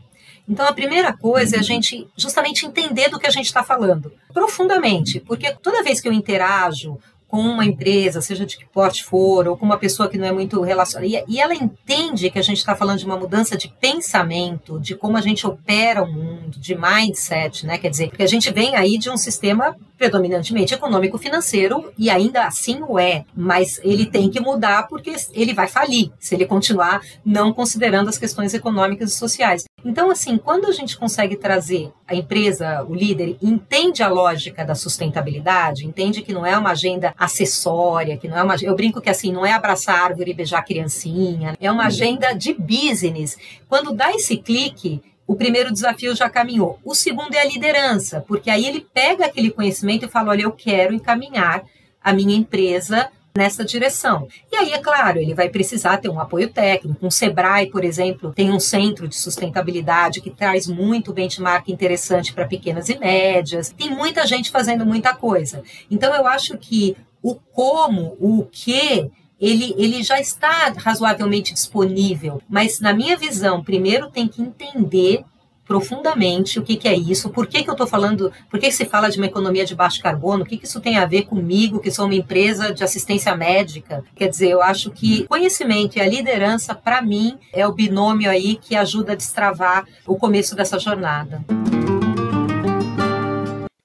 Então, 0.47 0.65
a 0.65 0.73
primeira 0.73 1.11
coisa 1.11 1.57
é 1.57 1.59
a 1.59 1.63
gente 1.63 2.07
justamente 2.15 2.65
entender 2.65 3.09
do 3.09 3.19
que 3.19 3.27
a 3.27 3.31
gente 3.31 3.47
está 3.47 3.61
falando 3.61 4.13
profundamente, 4.33 5.19
porque 5.19 5.53
toda 5.55 5.83
vez 5.83 5.99
que 5.99 6.07
eu 6.07 6.13
interajo 6.13 6.97
com 7.27 7.39
uma 7.39 7.65
empresa, 7.65 8.21
seja 8.21 8.45
de 8.45 8.55
que 8.55 8.65
porte 8.65 9.03
for, 9.03 9.47
ou 9.47 9.57
com 9.57 9.65
uma 9.65 9.77
pessoa 9.77 10.07
que 10.07 10.17
não 10.17 10.27
é 10.27 10.31
muito 10.31 10.61
relacionada, 10.61 11.25
e 11.27 11.41
ela 11.41 11.53
entende 11.53 12.29
que 12.29 12.39
a 12.39 12.41
gente 12.41 12.59
está 12.59 12.75
falando 12.75 12.99
de 12.99 13.05
uma 13.05 13.17
mudança 13.17 13.57
de 13.57 13.67
pensamento, 13.67 14.79
de 14.79 14.95
como 14.95 15.17
a 15.17 15.21
gente 15.21 15.45
opera 15.45 16.03
o 16.03 16.11
mundo, 16.11 16.59
de 16.59 16.75
mindset, 16.75 17.65
né? 17.65 17.77
Quer 17.77 17.89
dizer, 17.89 18.09
porque 18.09 18.23
a 18.23 18.27
gente 18.27 18.53
vem 18.53 18.75
aí 18.75 18.97
de 18.97 19.09
um 19.09 19.17
sistema 19.17 19.75
predominantemente 19.97 20.73
econômico-financeiro 20.73 21.91
e 21.97 22.09
ainda 22.09 22.45
assim 22.45 22.81
o 22.87 22.99
é, 22.99 23.25
mas 23.35 23.79
ele 23.83 24.05
tem 24.05 24.29
que 24.29 24.39
mudar 24.39 24.87
porque 24.87 25.15
ele 25.33 25.53
vai 25.53 25.67
falir 25.67 26.11
se 26.19 26.35
ele 26.35 26.45
continuar 26.45 27.01
não 27.25 27.53
considerando 27.53 28.09
as 28.09 28.17
questões 28.17 28.53
econômicas 28.53 29.11
e 29.11 29.15
sociais. 29.15 29.65
Então, 29.83 30.09
assim, 30.09 30.37
quando 30.37 30.65
a 30.65 30.71
gente 30.71 30.97
consegue 30.97 31.35
trazer 31.35 31.91
a 32.07 32.15
empresa, 32.15 32.83
o 32.83 32.95
líder, 32.95 33.37
entende 33.41 34.01
a 34.01 34.07
lógica 34.07 34.65
da 34.65 34.73
sustentabilidade, 34.73 35.85
entende 35.85 36.23
que 36.23 36.33
não 36.33 36.43
é 36.43 36.57
uma 36.57 36.71
agenda 36.71 37.13
acessória, 37.17 38.17
que 38.17 38.27
não 38.27 38.37
é 38.37 38.43
uma. 38.43 38.55
Eu 38.61 38.75
brinco 38.75 38.99
que 38.99 39.09
assim, 39.09 39.31
não 39.31 39.45
é 39.45 39.53
abraçar 39.53 40.03
árvore 40.03 40.31
e 40.31 40.33
beijar 40.33 40.65
criancinha, 40.65 41.55
é 41.59 41.71
uma 41.71 41.83
uhum. 41.83 41.87
agenda 41.87 42.33
de 42.33 42.53
business. 42.53 43.37
Quando 43.69 43.93
dá 43.93 44.11
esse 44.11 44.37
clique, 44.37 45.01
o 45.27 45.35
primeiro 45.35 45.71
desafio 45.71 46.15
já 46.15 46.29
caminhou. 46.29 46.79
O 46.83 46.93
segundo 46.93 47.33
é 47.33 47.41
a 47.41 47.45
liderança, 47.45 48.23
porque 48.27 48.49
aí 48.49 48.65
ele 48.65 48.85
pega 48.93 49.25
aquele 49.25 49.49
conhecimento 49.49 50.05
e 50.05 50.09
fala: 50.09 50.31
olha, 50.31 50.43
eu 50.43 50.51
quero 50.51 50.93
encaminhar 50.93 51.63
a 52.01 52.13
minha 52.13 52.35
empresa 52.35 53.09
nessa 53.35 53.65
direção. 53.65 54.27
E 54.51 54.55
aí, 54.55 54.71
é 54.71 54.77
claro, 54.77 55.19
ele 55.19 55.33
vai 55.33 55.49
precisar 55.49 55.97
ter 55.97 56.07
um 56.07 56.19
apoio 56.19 56.49
técnico. 56.49 57.05
Um 57.05 57.11
Sebrae, 57.11 57.69
por 57.69 57.83
exemplo, 57.83 58.31
tem 58.31 58.51
um 58.51 58.59
centro 58.59 59.07
de 59.07 59.15
sustentabilidade 59.15 60.21
que 60.21 60.29
traz 60.29 60.67
muito 60.67 61.11
benchmark 61.11 61.67
interessante 61.67 62.33
para 62.33 62.47
pequenas 62.47 62.87
e 62.87 62.97
médias. 62.97 63.69
Tem 63.69 63.89
muita 63.89 64.25
gente 64.25 64.49
fazendo 64.49 64.85
muita 64.85 65.13
coisa. 65.13 65.61
Então, 65.91 66.15
eu 66.15 66.25
acho 66.25 66.57
que 66.57 66.95
o 67.21 67.35
como, 67.35 68.15
o 68.19 68.47
que 68.49 69.11
ele, 69.39 69.73
ele 69.77 70.03
já 70.03 70.19
está 70.19 70.73
razoavelmente 70.77 71.53
disponível, 71.53 72.41
mas 72.49 72.79
na 72.79 72.93
minha 72.93 73.17
visão, 73.17 73.63
primeiro 73.63 74.09
tem 74.09 74.27
que 74.27 74.41
entender 74.41 75.23
profundamente 75.65 76.59
o 76.59 76.63
que, 76.63 76.77
que 76.77 76.87
é 76.87 76.95
isso, 76.95 77.29
por 77.29 77.47
que, 77.47 77.63
que 77.63 77.69
eu 77.69 77.73
estou 77.73 77.87
falando, 77.87 78.31
por 78.49 78.59
que, 78.59 78.71
se 78.71 78.85
fala 78.85 79.09
de 79.09 79.17
uma 79.17 79.25
economia 79.25 79.65
de 79.65 79.75
baixo 79.75 80.01
carbono, 80.01 80.43
o 80.43 80.45
que, 80.45 80.57
que 80.57 80.65
isso 80.65 80.79
tem 80.79 80.97
a 80.97 81.05
ver 81.05 81.23
comigo, 81.23 81.79
que 81.79 81.91
sou 81.91 82.05
uma 82.05 82.15
empresa 82.15 82.73
de 82.73 82.83
assistência 82.83 83.35
médica. 83.35 84.03
Quer 84.15 84.29
dizer, 84.29 84.49
eu 84.49 84.61
acho 84.61 84.91
que 84.91 85.25
conhecimento 85.27 85.97
e 85.97 86.01
a 86.01 86.07
liderança, 86.07 86.75
para 86.75 87.01
mim, 87.01 87.37
é 87.51 87.67
o 87.67 87.73
binômio 87.73 88.29
aí 88.29 88.55
que 88.55 88.75
ajuda 88.75 89.13
a 89.13 89.15
destravar 89.15 89.85
o 90.05 90.15
começo 90.15 90.55
dessa 90.55 90.77
jornada. 90.77 91.43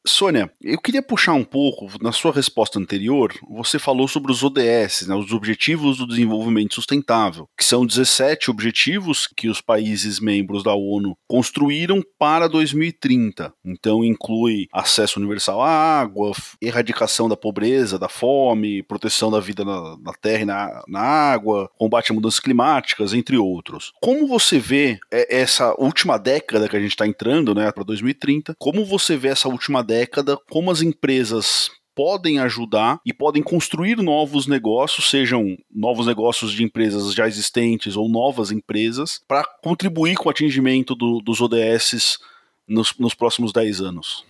Sônia, 0.07 0.51
eu 0.63 0.79
queria 0.81 1.03
puxar 1.03 1.35
um 1.35 1.45
pouco, 1.45 1.91
na 2.01 2.11
sua 2.11 2.33
resposta 2.33 2.79
anterior, 2.79 3.35
você 3.49 3.79
falou 3.79 4.09
sobre 4.09 4.33
os 4.33 4.43
ODS, 4.43 5.07
né, 5.07 5.15
os 5.15 5.31
Objetivos 5.33 5.99
do 5.99 6.07
Desenvolvimento 6.07 6.75
Sustentável, 6.75 7.47
que 7.57 7.65
são 7.65 7.85
17 7.85 8.51
objetivos 8.51 9.29
que 9.37 9.49
os 9.49 9.61
países 9.61 10.19
membros 10.19 10.63
da 10.63 10.75
ONU 10.75 11.17
construíram 11.29 12.03
para 12.19 12.49
2030. 12.49 13.53
Então, 13.65 14.03
inclui 14.03 14.67
acesso 14.73 15.19
universal 15.19 15.61
à 15.61 15.69
água, 15.69 16.33
erradicação 16.63 17.29
da 17.29 17.37
pobreza, 17.37 17.99
da 17.99 18.09
fome, 18.09 18.83
proteção 18.83 19.31
da 19.31 19.39
vida 19.39 19.65
na, 19.65 19.97
na 19.99 20.13
terra 20.15 20.43
e 20.43 20.47
na, 20.47 20.83
na 20.89 21.01
água, 21.01 21.71
combate 21.79 22.11
a 22.11 22.15
mudanças 22.15 22.41
climáticas, 22.41 23.13
entre 23.13 23.37
outros. 23.37 23.93
Como 24.01 24.27
você 24.27 24.59
vê 24.59 24.99
é, 25.13 25.41
essa 25.41 25.75
última 25.79 26.19
década 26.19 26.69
que 26.69 26.77
a 26.77 26.81
gente 26.81 26.93
está 26.93 27.07
entrando, 27.07 27.55
né, 27.55 27.71
para 27.71 27.85
2030, 27.85 28.55
como 28.59 28.85
você 28.85 29.17
vê 29.17 29.29
essa 29.29 29.49
última 29.49 29.83
década? 29.91 30.39
como 30.49 30.71
as 30.71 30.83
empresas 30.83 31.71
podem 31.95 32.39
ajudar 32.39 33.01
e 33.05 33.13
podem 33.13 33.43
construir 33.43 33.97
novos 33.97 34.47
negócios, 34.47 35.11
sejam 35.11 35.57
novos 35.71 36.07
negócios 36.07 36.53
de 36.53 36.63
empresas 36.63 37.13
já 37.13 37.27
existentes 37.27 37.97
ou 37.97 38.09
novas 38.09 38.51
empresas, 38.51 39.21
para 39.27 39.45
contribuir 39.63 40.17
com 40.17 40.29
o 40.29 40.31
atingimento 40.31 40.95
do, 40.95 41.21
dos 41.21 41.41
ODS 41.41 42.19
nos, 42.67 42.97
nos 42.99 43.15
próximos 43.15 43.53
10 43.53 43.81
anos? 43.81 44.25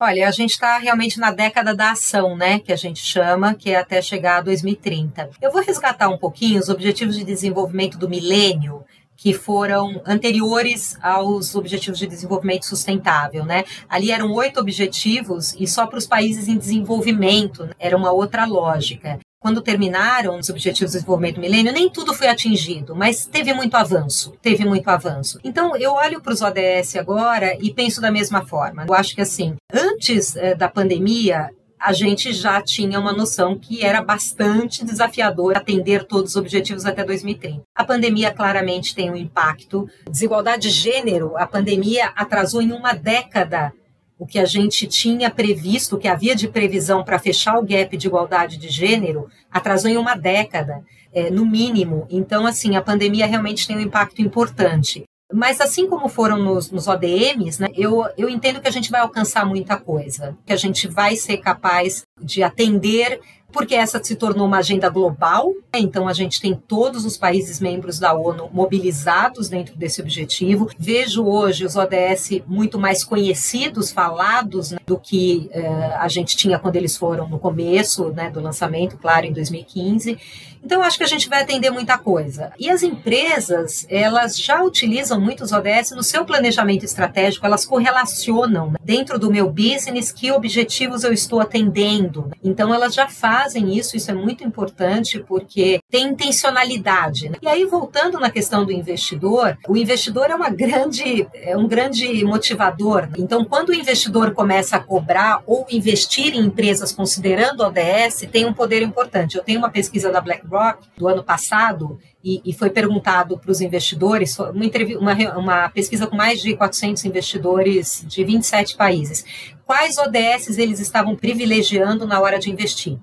Olha, 0.00 0.28
a 0.28 0.30
gente 0.30 0.50
está 0.50 0.78
realmente 0.78 1.18
na 1.18 1.30
década 1.30 1.74
da 1.74 1.92
ação, 1.92 2.36
né, 2.36 2.58
que 2.58 2.72
a 2.72 2.76
gente 2.76 3.00
chama, 3.00 3.54
que 3.54 3.70
é 3.70 3.76
até 3.76 4.02
chegar 4.02 4.38
a 4.38 4.40
2030. 4.42 5.30
Eu 5.40 5.52
vou 5.52 5.62
resgatar 5.62 6.08
um 6.08 6.18
pouquinho 6.18 6.60
os 6.60 6.68
Objetivos 6.68 7.16
de 7.16 7.24
Desenvolvimento 7.24 7.96
do 7.96 8.08
Milênio, 8.08 8.84
que 9.16 9.32
foram 9.32 10.00
anteriores 10.06 10.96
aos 11.02 11.54
Objetivos 11.54 11.98
de 11.98 12.06
Desenvolvimento 12.06 12.66
Sustentável, 12.66 13.44
né? 13.44 13.64
Ali 13.88 14.10
eram 14.10 14.32
oito 14.32 14.60
objetivos 14.60 15.54
e 15.58 15.66
só 15.66 15.86
para 15.86 15.98
os 15.98 16.06
países 16.06 16.48
em 16.48 16.56
desenvolvimento 16.56 17.64
né? 17.64 17.72
era 17.78 17.96
uma 17.96 18.12
outra 18.12 18.44
lógica. 18.44 19.18
Quando 19.38 19.60
terminaram 19.60 20.38
os 20.38 20.48
Objetivos 20.48 20.92
de 20.92 20.98
Desenvolvimento 20.98 21.34
do 21.34 21.42
Milênio, 21.42 21.70
nem 21.70 21.90
tudo 21.90 22.14
foi 22.14 22.28
atingido, 22.28 22.96
mas 22.96 23.26
teve 23.26 23.52
muito 23.52 23.74
avanço, 23.76 24.32
teve 24.40 24.64
muito 24.64 24.88
avanço. 24.88 25.38
Então, 25.44 25.76
eu 25.76 25.92
olho 25.92 26.18
para 26.22 26.32
os 26.32 26.40
ODS 26.40 26.96
agora 26.96 27.54
e 27.60 27.70
penso 27.70 28.00
da 28.00 28.10
mesma 28.10 28.46
forma. 28.46 28.86
Eu 28.88 28.94
acho 28.94 29.14
que, 29.14 29.20
assim, 29.20 29.54
antes 29.70 30.34
eh, 30.34 30.54
da 30.54 30.66
pandemia, 30.66 31.50
a 31.78 31.92
gente 31.92 32.32
já 32.32 32.60
tinha 32.62 32.98
uma 32.98 33.12
noção 33.12 33.58
que 33.58 33.84
era 33.84 34.02
bastante 34.02 34.84
desafiador 34.84 35.56
atender 35.56 36.04
todos 36.04 36.30
os 36.30 36.36
objetivos 36.36 36.86
até 36.86 37.04
2030. 37.04 37.62
A 37.74 37.84
pandemia 37.84 38.32
claramente 38.32 38.94
tem 38.94 39.10
um 39.10 39.16
impacto. 39.16 39.88
Desigualdade 40.10 40.62
de 40.62 40.70
gênero, 40.70 41.36
a 41.36 41.46
pandemia 41.46 42.12
atrasou 42.16 42.62
em 42.62 42.72
uma 42.72 42.92
década 42.94 43.72
o 44.18 44.26
que 44.26 44.38
a 44.38 44.44
gente 44.44 44.86
tinha 44.86 45.28
previsto, 45.28 45.96
o 45.96 45.98
que 45.98 46.08
havia 46.08 46.34
de 46.34 46.48
previsão 46.48 47.02
para 47.02 47.18
fechar 47.18 47.58
o 47.58 47.64
gap 47.64 47.96
de 47.96 48.06
igualdade 48.06 48.56
de 48.56 48.68
gênero, 48.68 49.28
atrasou 49.50 49.90
em 49.90 49.96
uma 49.96 50.14
década, 50.14 50.82
é, 51.12 51.30
no 51.30 51.44
mínimo. 51.44 52.06
Então, 52.10 52.46
assim, 52.46 52.76
a 52.76 52.82
pandemia 52.82 53.26
realmente 53.26 53.66
tem 53.66 53.76
um 53.76 53.80
impacto 53.80 54.20
importante. 54.22 55.04
Mas 55.34 55.60
assim 55.60 55.88
como 55.88 56.08
foram 56.08 56.38
nos, 56.38 56.70
nos 56.70 56.86
ODMs, 56.86 57.60
né, 57.60 57.68
eu, 57.74 58.06
eu 58.16 58.28
entendo 58.28 58.60
que 58.60 58.68
a 58.68 58.70
gente 58.70 58.90
vai 58.90 59.00
alcançar 59.00 59.44
muita 59.44 59.76
coisa, 59.76 60.36
que 60.46 60.52
a 60.52 60.56
gente 60.56 60.86
vai 60.86 61.16
ser 61.16 61.38
capaz 61.38 62.04
de 62.20 62.42
atender 62.42 63.20
porque 63.54 63.76
essa 63.76 64.02
se 64.02 64.16
tornou 64.16 64.48
uma 64.48 64.58
agenda 64.58 64.88
global, 64.88 65.52
né? 65.72 65.78
então 65.78 66.08
a 66.08 66.12
gente 66.12 66.40
tem 66.40 66.54
todos 66.54 67.04
os 67.04 67.16
países 67.16 67.60
membros 67.60 68.00
da 68.00 68.12
ONU 68.12 68.50
mobilizados 68.52 69.48
dentro 69.48 69.76
desse 69.76 70.02
objetivo. 70.02 70.68
Vejo 70.76 71.24
hoje 71.24 71.64
os 71.64 71.76
ODS 71.76 72.42
muito 72.48 72.80
mais 72.80 73.04
conhecidos, 73.04 73.92
falados, 73.92 74.72
né, 74.72 74.78
do 74.84 74.98
que 74.98 75.48
uh, 75.54 75.94
a 76.00 76.08
gente 76.08 76.36
tinha 76.36 76.58
quando 76.58 76.74
eles 76.74 76.96
foram 76.96 77.28
no 77.28 77.38
começo 77.38 78.08
né, 78.08 78.28
do 78.28 78.40
lançamento, 78.40 78.98
claro, 78.98 79.24
em 79.24 79.32
2015. 79.32 80.18
Então, 80.64 80.82
acho 80.82 80.96
que 80.96 81.04
a 81.04 81.08
gente 81.08 81.28
vai 81.28 81.42
atender 81.42 81.70
muita 81.70 81.98
coisa. 81.98 82.50
E 82.58 82.70
as 82.70 82.82
empresas, 82.82 83.86
elas 83.90 84.38
já 84.38 84.62
utilizam 84.62 85.20
muitos 85.20 85.52
ODS 85.52 85.90
no 85.94 86.02
seu 86.02 86.24
planejamento 86.24 86.84
estratégico, 86.84 87.44
elas 87.44 87.66
correlacionam 87.66 88.70
né? 88.70 88.78
dentro 88.82 89.18
do 89.18 89.30
meu 89.30 89.50
business 89.50 90.10
que 90.10 90.32
objetivos 90.32 91.04
eu 91.04 91.12
estou 91.12 91.40
atendendo. 91.40 92.30
Então, 92.42 92.72
elas 92.72 92.94
já 92.94 93.08
fazem 93.08 93.76
isso, 93.76 93.94
isso 93.94 94.10
é 94.10 94.14
muito 94.14 94.42
importante 94.42 95.18
porque 95.18 95.80
tem 95.90 96.08
intencionalidade. 96.08 97.28
Né? 97.28 97.36
E 97.42 97.48
aí, 97.48 97.66
voltando 97.66 98.18
na 98.18 98.30
questão 98.30 98.64
do 98.64 98.72
investidor, 98.72 99.58
o 99.68 99.76
investidor 99.76 100.30
é 100.30 100.34
uma 100.34 100.48
grande, 100.48 101.28
é 101.34 101.54
um 101.54 101.68
grande 101.68 102.24
motivador. 102.24 103.02
Né? 103.02 103.16
Então, 103.18 103.44
quando 103.44 103.68
o 103.68 103.74
investidor 103.74 104.32
começa 104.32 104.76
a 104.76 104.80
cobrar 104.80 105.42
ou 105.46 105.66
investir 105.70 106.34
em 106.34 106.40
empresas 106.40 106.90
considerando 106.90 107.62
ODS, 107.62 108.26
tem 108.32 108.46
um 108.46 108.54
poder 108.54 108.80
importante. 108.80 109.36
Eu 109.36 109.42
tenho 109.42 109.58
uma 109.58 109.70
pesquisa 109.70 110.10
da 110.10 110.22
BlackRock 110.22 110.53
BlackRock 110.54 110.88
do 110.96 111.08
ano 111.08 111.24
passado 111.24 111.98
e, 112.22 112.40
e 112.44 112.52
foi 112.52 112.70
perguntado 112.70 113.36
para 113.36 113.50
os 113.50 113.60
investidores, 113.60 114.38
uma, 114.38 114.54
uma, 114.98 115.38
uma 115.38 115.68
pesquisa 115.68 116.06
com 116.06 116.16
mais 116.16 116.40
de 116.40 116.56
400 116.56 117.04
investidores 117.04 118.04
de 118.06 118.24
27 118.24 118.76
países, 118.76 119.24
quais 119.66 119.98
ODS 119.98 120.56
eles 120.56 120.78
estavam 120.78 121.16
privilegiando 121.16 122.06
na 122.06 122.20
hora 122.20 122.38
de 122.38 122.50
investir. 122.50 122.98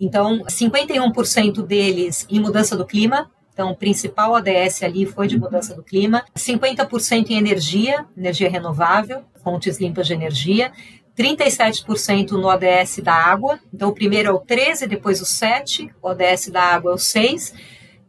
Então, 0.00 0.42
51% 0.44 1.62
deles 1.62 2.26
em 2.30 2.40
mudança 2.40 2.76
do 2.76 2.86
clima, 2.86 3.30
então, 3.52 3.70
o 3.70 3.76
principal 3.76 4.32
ODS 4.32 4.82
ali 4.82 5.06
foi 5.06 5.28
de 5.28 5.38
mudança 5.38 5.76
do 5.76 5.82
clima, 5.82 6.24
50% 6.36 7.30
em 7.30 7.36
energia, 7.36 8.04
energia 8.16 8.50
renovável, 8.50 9.22
fontes 9.44 9.78
limpas 9.78 10.08
de 10.08 10.12
energia, 10.12 10.72
37% 11.16 12.32
no 12.32 12.48
ODS 12.48 12.98
da 13.02 13.14
água. 13.14 13.58
Então, 13.72 13.88
o 13.88 13.94
primeiro 13.94 14.28
é 14.28 14.32
o 14.32 14.38
13, 14.38 14.86
depois 14.86 15.20
o 15.20 15.26
7, 15.26 15.90
o 16.02 16.08
ODS 16.08 16.48
da 16.48 16.62
água 16.62 16.92
é 16.92 16.94
o 16.94 16.98
6. 16.98 17.54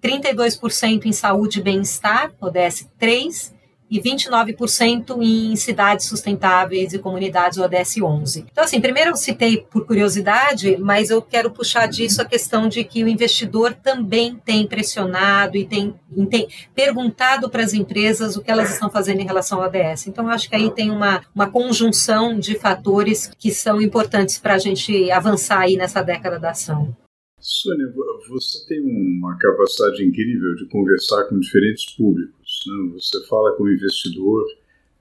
32% 0.01 1.05
em 1.05 1.11
saúde 1.11 1.59
e 1.59 1.63
bem-estar, 1.63 2.31
ODS 2.39 2.87
3. 2.99 3.54
E 3.89 3.99
29% 3.99 5.21
em 5.21 5.55
cidades 5.55 6.07
sustentáveis 6.07 6.93
e 6.93 6.99
comunidades 6.99 7.57
ODS 7.57 7.97
11. 8.01 8.45
Então, 8.51 8.63
assim, 8.63 8.81
primeiro 8.81 9.11
eu 9.11 9.15
citei 9.15 9.57
por 9.57 9.85
curiosidade, 9.85 10.77
mas 10.77 11.09
eu 11.09 11.21
quero 11.21 11.51
puxar 11.51 11.87
disso 11.87 12.21
a 12.21 12.25
questão 12.25 12.67
de 12.67 12.83
que 12.83 13.03
o 13.03 13.07
investidor 13.07 13.73
também 13.73 14.35
tem 14.43 14.67
pressionado 14.67 15.57
e 15.57 15.65
tem, 15.65 15.93
tem 16.29 16.47
perguntado 16.73 17.49
para 17.49 17.63
as 17.63 17.73
empresas 17.73 18.35
o 18.35 18.41
que 18.41 18.51
elas 18.51 18.71
estão 18.71 18.89
fazendo 18.89 19.21
em 19.21 19.25
relação 19.25 19.61
ao 19.61 19.67
ODS. 19.67 20.07
Então, 20.07 20.27
acho 20.29 20.49
que 20.49 20.55
aí 20.55 20.71
tem 20.71 20.89
uma, 20.89 21.21
uma 21.33 21.49
conjunção 21.49 22.39
de 22.39 22.57
fatores 22.57 23.31
que 23.37 23.51
são 23.51 23.81
importantes 23.81 24.39
para 24.39 24.55
a 24.55 24.59
gente 24.59 25.11
avançar 25.11 25.59
aí 25.59 25.75
nessa 25.75 26.01
década 26.01 26.39
da 26.39 26.51
ação. 26.51 26.95
Sônia, 27.39 27.85
você 28.27 28.65
tem 28.67 28.81
uma 28.81 29.37
capacidade 29.37 30.03
incrível 30.03 30.55
de 30.55 30.67
conversar 30.67 31.25
com 31.25 31.39
diferentes 31.39 31.95
públicos. 31.95 32.44
Né? 32.67 32.91
Você 32.93 33.25
fala 33.27 33.55
com 33.55 33.63
o 33.63 33.71
investidor, 33.71 34.45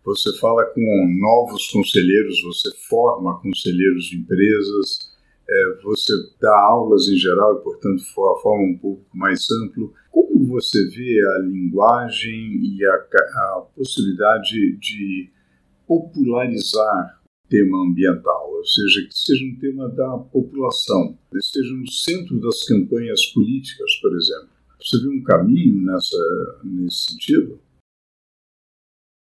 você 0.04 0.36
fala 0.38 0.64
com 0.66 1.16
novos 1.18 1.68
conselheiros, 1.68 2.42
você 2.42 2.70
forma 2.88 3.40
conselheiros 3.40 4.04
de 4.06 4.18
empresas, 4.18 5.14
é, 5.48 5.82
você 5.82 6.12
dá 6.40 6.58
aulas 6.68 7.08
em 7.08 7.16
geral 7.16 7.58
e, 7.58 7.62
portanto, 7.62 8.02
forma 8.14 8.64
um 8.64 8.78
público 8.78 9.16
mais 9.16 9.46
amplo. 9.50 9.92
Como 10.10 10.46
você 10.46 10.88
vê 10.88 11.20
a 11.36 11.38
linguagem 11.40 12.60
e 12.62 12.84
a, 12.84 12.94
a 12.94 13.66
possibilidade 13.74 14.76
de 14.78 15.30
popularizar 15.86 17.20
tema 17.48 17.86
ambiental, 17.86 18.52
ou 18.52 18.64
seja, 18.64 19.06
que 19.06 19.16
seja 19.16 19.44
um 19.44 19.58
tema 19.58 19.88
da 19.90 20.18
população, 20.18 21.18
que 21.30 21.38
esteja 21.38 21.72
no 21.74 21.90
centro 21.90 22.40
das 22.40 22.64
campanhas 22.64 23.26
políticas, 23.26 23.94
por 24.00 24.16
exemplo. 24.16 24.53
Você 24.80 25.00
vê 25.00 25.08
um 25.08 25.22
caminho 25.22 25.84
nessa, 25.84 26.16
nesse 26.64 27.12
sentido? 27.12 27.60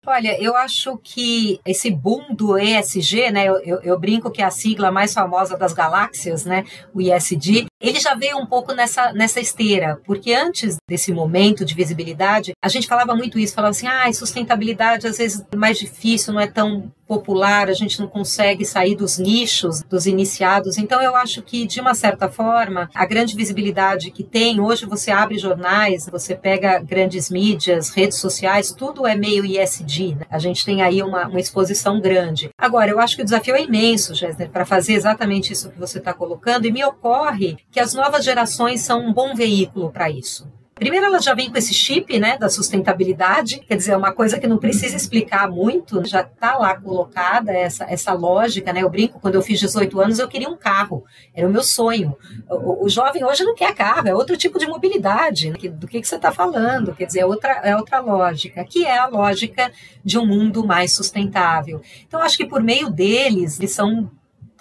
Olha, 0.03 0.35
eu 0.41 0.55
acho 0.55 0.97
que 0.97 1.59
esse 1.63 1.91
boom 1.91 2.33
do 2.33 2.57
ESG, 2.57 3.29
né, 3.29 3.47
eu, 3.47 3.57
eu, 3.59 3.81
eu, 3.81 3.99
brinco 3.99 4.31
que 4.31 4.41
é 4.41 4.45
a 4.45 4.49
sigla 4.49 4.91
mais 4.91 5.13
famosa 5.13 5.55
das 5.55 5.73
galáxias, 5.73 6.43
né, 6.43 6.65
o 6.91 6.99
ESG, 6.99 7.67
ele 7.79 7.99
já 7.99 8.15
veio 8.15 8.35
um 8.39 8.47
pouco 8.47 8.73
nessa, 8.73 9.13
nessa 9.13 9.39
esteira, 9.39 10.01
porque 10.03 10.33
antes 10.33 10.77
desse 10.89 11.13
momento 11.13 11.63
de 11.63 11.75
visibilidade, 11.75 12.53
a 12.63 12.67
gente 12.67 12.87
falava 12.87 13.15
muito 13.15 13.37
isso, 13.37 13.53
falava 13.53 13.71
assim, 13.71 13.85
ah, 13.85 14.11
sustentabilidade 14.11 15.05
às 15.05 15.19
vezes 15.19 15.45
é 15.51 15.55
mais 15.55 15.77
difícil, 15.77 16.33
não 16.33 16.41
é 16.41 16.47
tão 16.47 16.91
popular, 17.11 17.67
a 17.67 17.73
gente 17.73 17.99
não 17.99 18.07
consegue 18.07 18.63
sair 18.63 18.95
dos 18.95 19.17
nichos 19.17 19.83
dos 19.83 20.05
iniciados. 20.05 20.77
Então 20.77 21.01
eu 21.01 21.13
acho 21.13 21.41
que 21.41 21.67
de 21.67 21.81
uma 21.81 21.93
certa 21.93 22.29
forma, 22.29 22.89
a 22.95 23.05
grande 23.05 23.35
visibilidade 23.35 24.11
que 24.11 24.23
tem, 24.23 24.61
hoje 24.61 24.85
você 24.85 25.11
abre 25.11 25.37
jornais, 25.37 26.07
você 26.09 26.33
pega 26.33 26.79
grandes 26.79 27.29
mídias, 27.29 27.89
redes 27.89 28.17
sociais, 28.17 28.71
tudo 28.71 29.05
é 29.05 29.13
meio 29.13 29.43
ISD, 29.43 30.15
né? 30.15 30.25
A 30.29 30.39
gente 30.39 30.63
tem 30.63 30.81
aí 30.81 31.03
uma, 31.03 31.27
uma 31.27 31.39
exposição 31.39 31.99
grande. 31.99 32.49
Agora, 32.57 32.89
eu 32.89 32.99
acho 33.01 33.17
que 33.17 33.23
o 33.23 33.25
desafio 33.25 33.55
é 33.55 33.63
imenso, 33.63 34.15
Gessner, 34.15 34.49
para 34.49 34.65
fazer 34.65 34.93
exatamente 34.93 35.51
isso 35.51 35.69
que 35.69 35.79
você 35.79 35.97
está 35.97 36.13
colocando, 36.13 36.65
e 36.65 36.71
me 36.71 36.83
ocorre 36.85 37.57
que 37.69 37.81
as 37.81 37.93
novas 37.93 38.23
gerações 38.23 38.79
são 38.79 39.05
um 39.05 39.11
bom 39.11 39.35
veículo 39.35 39.91
para 39.91 40.09
isso. 40.09 40.47
Primeiro, 40.81 41.05
ela 41.05 41.21
já 41.21 41.35
vem 41.35 41.47
com 41.47 41.59
esse 41.59 41.75
chip 41.75 42.19
né, 42.19 42.39
da 42.39 42.49
sustentabilidade, 42.49 43.59
quer 43.59 43.77
dizer, 43.77 43.91
é 43.91 43.95
uma 43.95 44.11
coisa 44.11 44.39
que 44.39 44.47
não 44.47 44.57
precisa 44.57 44.97
explicar 44.97 45.47
muito, 45.47 46.03
já 46.03 46.21
está 46.21 46.57
lá 46.57 46.75
colocada 46.75 47.51
essa, 47.51 47.83
essa 47.83 48.13
lógica. 48.13 48.73
Né? 48.73 48.81
Eu 48.81 48.89
brinco, 48.89 49.19
quando 49.19 49.35
eu 49.35 49.43
fiz 49.43 49.59
18 49.59 50.01
anos, 50.01 50.17
eu 50.17 50.27
queria 50.27 50.49
um 50.49 50.57
carro, 50.57 51.05
era 51.35 51.47
o 51.47 51.51
meu 51.51 51.61
sonho. 51.61 52.17
O, 52.49 52.85
o 52.85 52.89
jovem 52.89 53.23
hoje 53.23 53.43
não 53.43 53.53
quer 53.53 53.75
carro, 53.75 54.07
é 54.07 54.15
outro 54.15 54.35
tipo 54.35 54.57
de 54.57 54.65
mobilidade. 54.65 55.51
Né? 55.51 55.69
Do 55.69 55.87
que, 55.87 56.01
que 56.01 56.07
você 56.07 56.15
está 56.15 56.31
falando? 56.31 56.95
Quer 56.95 57.05
dizer, 57.05 57.19
é 57.19 57.25
outra, 57.27 57.51
é 57.63 57.75
outra 57.75 57.99
lógica, 57.99 58.63
que 58.63 58.83
é 58.83 58.97
a 58.97 59.05
lógica 59.05 59.71
de 60.03 60.17
um 60.17 60.25
mundo 60.25 60.65
mais 60.65 60.95
sustentável. 60.95 61.79
Então, 62.07 62.19
acho 62.19 62.37
que 62.37 62.45
por 62.47 62.63
meio 62.63 62.89
deles, 62.89 63.59
eles 63.59 63.69
são 63.69 64.09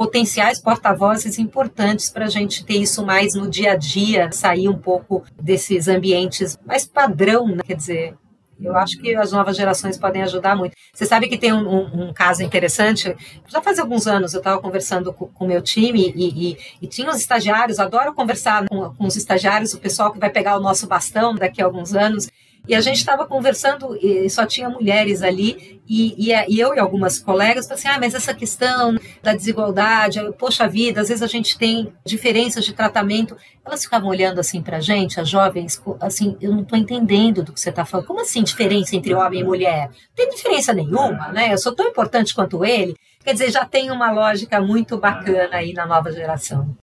potenciais 0.00 0.58
porta-vozes 0.58 1.38
importantes 1.38 2.08
para 2.08 2.24
a 2.24 2.28
gente 2.30 2.64
ter 2.64 2.78
isso 2.78 3.04
mais 3.04 3.34
no 3.34 3.50
dia 3.50 3.72
a 3.72 3.76
dia, 3.76 4.32
sair 4.32 4.66
um 4.66 4.78
pouco 4.78 5.22
desses 5.38 5.88
ambientes 5.88 6.58
mais 6.64 6.86
padrão, 6.86 7.46
né? 7.46 7.60
quer 7.62 7.76
dizer, 7.76 8.14
eu 8.58 8.74
acho 8.78 8.96
que 8.96 9.14
as 9.14 9.30
novas 9.30 9.54
gerações 9.54 9.98
podem 9.98 10.22
ajudar 10.22 10.56
muito. 10.56 10.74
Você 10.90 11.04
sabe 11.04 11.28
que 11.28 11.36
tem 11.36 11.52
um, 11.52 11.68
um, 11.68 12.08
um 12.08 12.12
caso 12.14 12.42
interessante. 12.42 13.14
Já 13.46 13.60
faz 13.60 13.78
alguns 13.78 14.06
anos 14.06 14.32
eu 14.32 14.38
estava 14.38 14.58
conversando 14.58 15.12
com 15.12 15.30
o 15.38 15.46
meu 15.46 15.60
time 15.60 16.14
e, 16.16 16.52
e, 16.52 16.58
e, 16.80 16.86
tinha 16.86 17.10
os 17.10 17.18
estagiários. 17.18 17.78
Adoro 17.78 18.14
conversar 18.14 18.66
com, 18.70 18.94
com 18.94 19.04
os 19.04 19.16
estagiários, 19.16 19.74
o 19.74 19.78
pessoal 19.78 20.10
que 20.10 20.18
vai 20.18 20.30
pegar 20.30 20.56
o 20.56 20.60
nosso 20.60 20.86
bastão 20.86 21.34
daqui 21.34 21.60
a 21.60 21.66
alguns 21.66 21.94
anos. 21.94 22.26
E 22.68 22.74
a 22.74 22.80
gente 22.80 22.98
estava 22.98 23.26
conversando, 23.26 23.98
só 24.28 24.46
tinha 24.46 24.68
mulheres 24.68 25.22
ali, 25.22 25.80
e, 25.88 26.14
e, 26.16 26.30
e, 26.30 26.60
eu 26.60 26.72
e 26.72 26.78
algumas 26.78 27.18
colegas 27.18 27.66
falaram 27.66 27.80
assim: 27.80 27.88
ah, 27.88 27.98
mas 27.98 28.14
essa 28.14 28.32
questão 28.32 28.96
da 29.20 29.34
desigualdade, 29.34 30.20
poxa 30.38 30.68
vida, 30.68 31.00
às 31.00 31.08
vezes 31.08 31.22
a 31.22 31.26
gente 31.26 31.58
tem 31.58 31.92
diferenças 32.06 32.64
de 32.64 32.72
tratamento. 32.72 33.36
Elas 33.64 33.82
ficavam 33.82 34.08
olhando 34.08 34.38
assim 34.38 34.62
para 34.62 34.76
a 34.76 34.80
gente, 34.80 35.18
as 35.18 35.28
jovens, 35.28 35.82
assim, 36.00 36.36
eu 36.40 36.52
não 36.52 36.62
estou 36.62 36.78
entendendo 36.78 37.42
do 37.42 37.52
que 37.52 37.60
você 37.60 37.70
está 37.70 37.84
falando. 37.84 38.06
Como 38.06 38.20
assim 38.20 38.42
diferença 38.42 38.94
entre 38.94 39.14
homem 39.14 39.40
e 39.40 39.44
mulher? 39.44 39.88
Não 39.88 40.14
tem 40.14 40.30
diferença 40.30 40.72
nenhuma, 40.72 41.32
né? 41.32 41.52
Eu 41.52 41.58
sou 41.58 41.74
tão 41.74 41.88
importante 41.88 42.34
quanto 42.34 42.64
ele. 42.64 42.94
Quer 43.24 43.32
dizer, 43.32 43.50
já 43.50 43.64
tem 43.64 43.90
uma 43.90 44.12
lógica 44.12 44.60
muito 44.60 44.96
bacana 44.96 45.56
aí 45.56 45.72
na 45.72 45.86
nova 45.86 46.12
geração. 46.12 46.76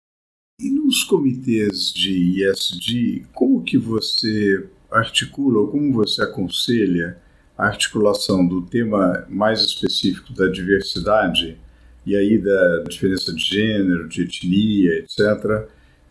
E 0.61 0.71
nos 0.71 1.05
comitês 1.05 1.93
de 1.93 2.43
ISD, 2.43 3.27
como 3.33 3.63
que 3.63 3.79
você 3.79 4.67
articula 4.91 5.61
ou 5.61 5.69
como 5.69 5.93
você 5.93 6.23
aconselha 6.23 7.19
a 7.57 7.67
articulação 7.67 8.47
do 8.47 8.63
tema 8.63 9.25
mais 9.29 9.61
específico 9.61 10.33
da 10.33 10.47
diversidade 10.47 11.59
e 12.05 12.15
aí 12.17 12.39
da 12.39 12.85
diferença 12.89 13.33
de 13.35 13.43
gênero, 13.43 14.09
de 14.09 14.23
etnia, 14.23 14.99
etc., 14.99 15.69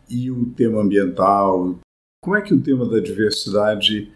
e 0.09 0.29
o 0.29 0.45
tema 0.51 0.81
ambiental? 0.81 1.79
Como 2.21 2.35
é 2.35 2.41
que 2.41 2.53
o 2.53 2.61
tema 2.61 2.87
da 2.87 2.99
diversidade 2.99 4.11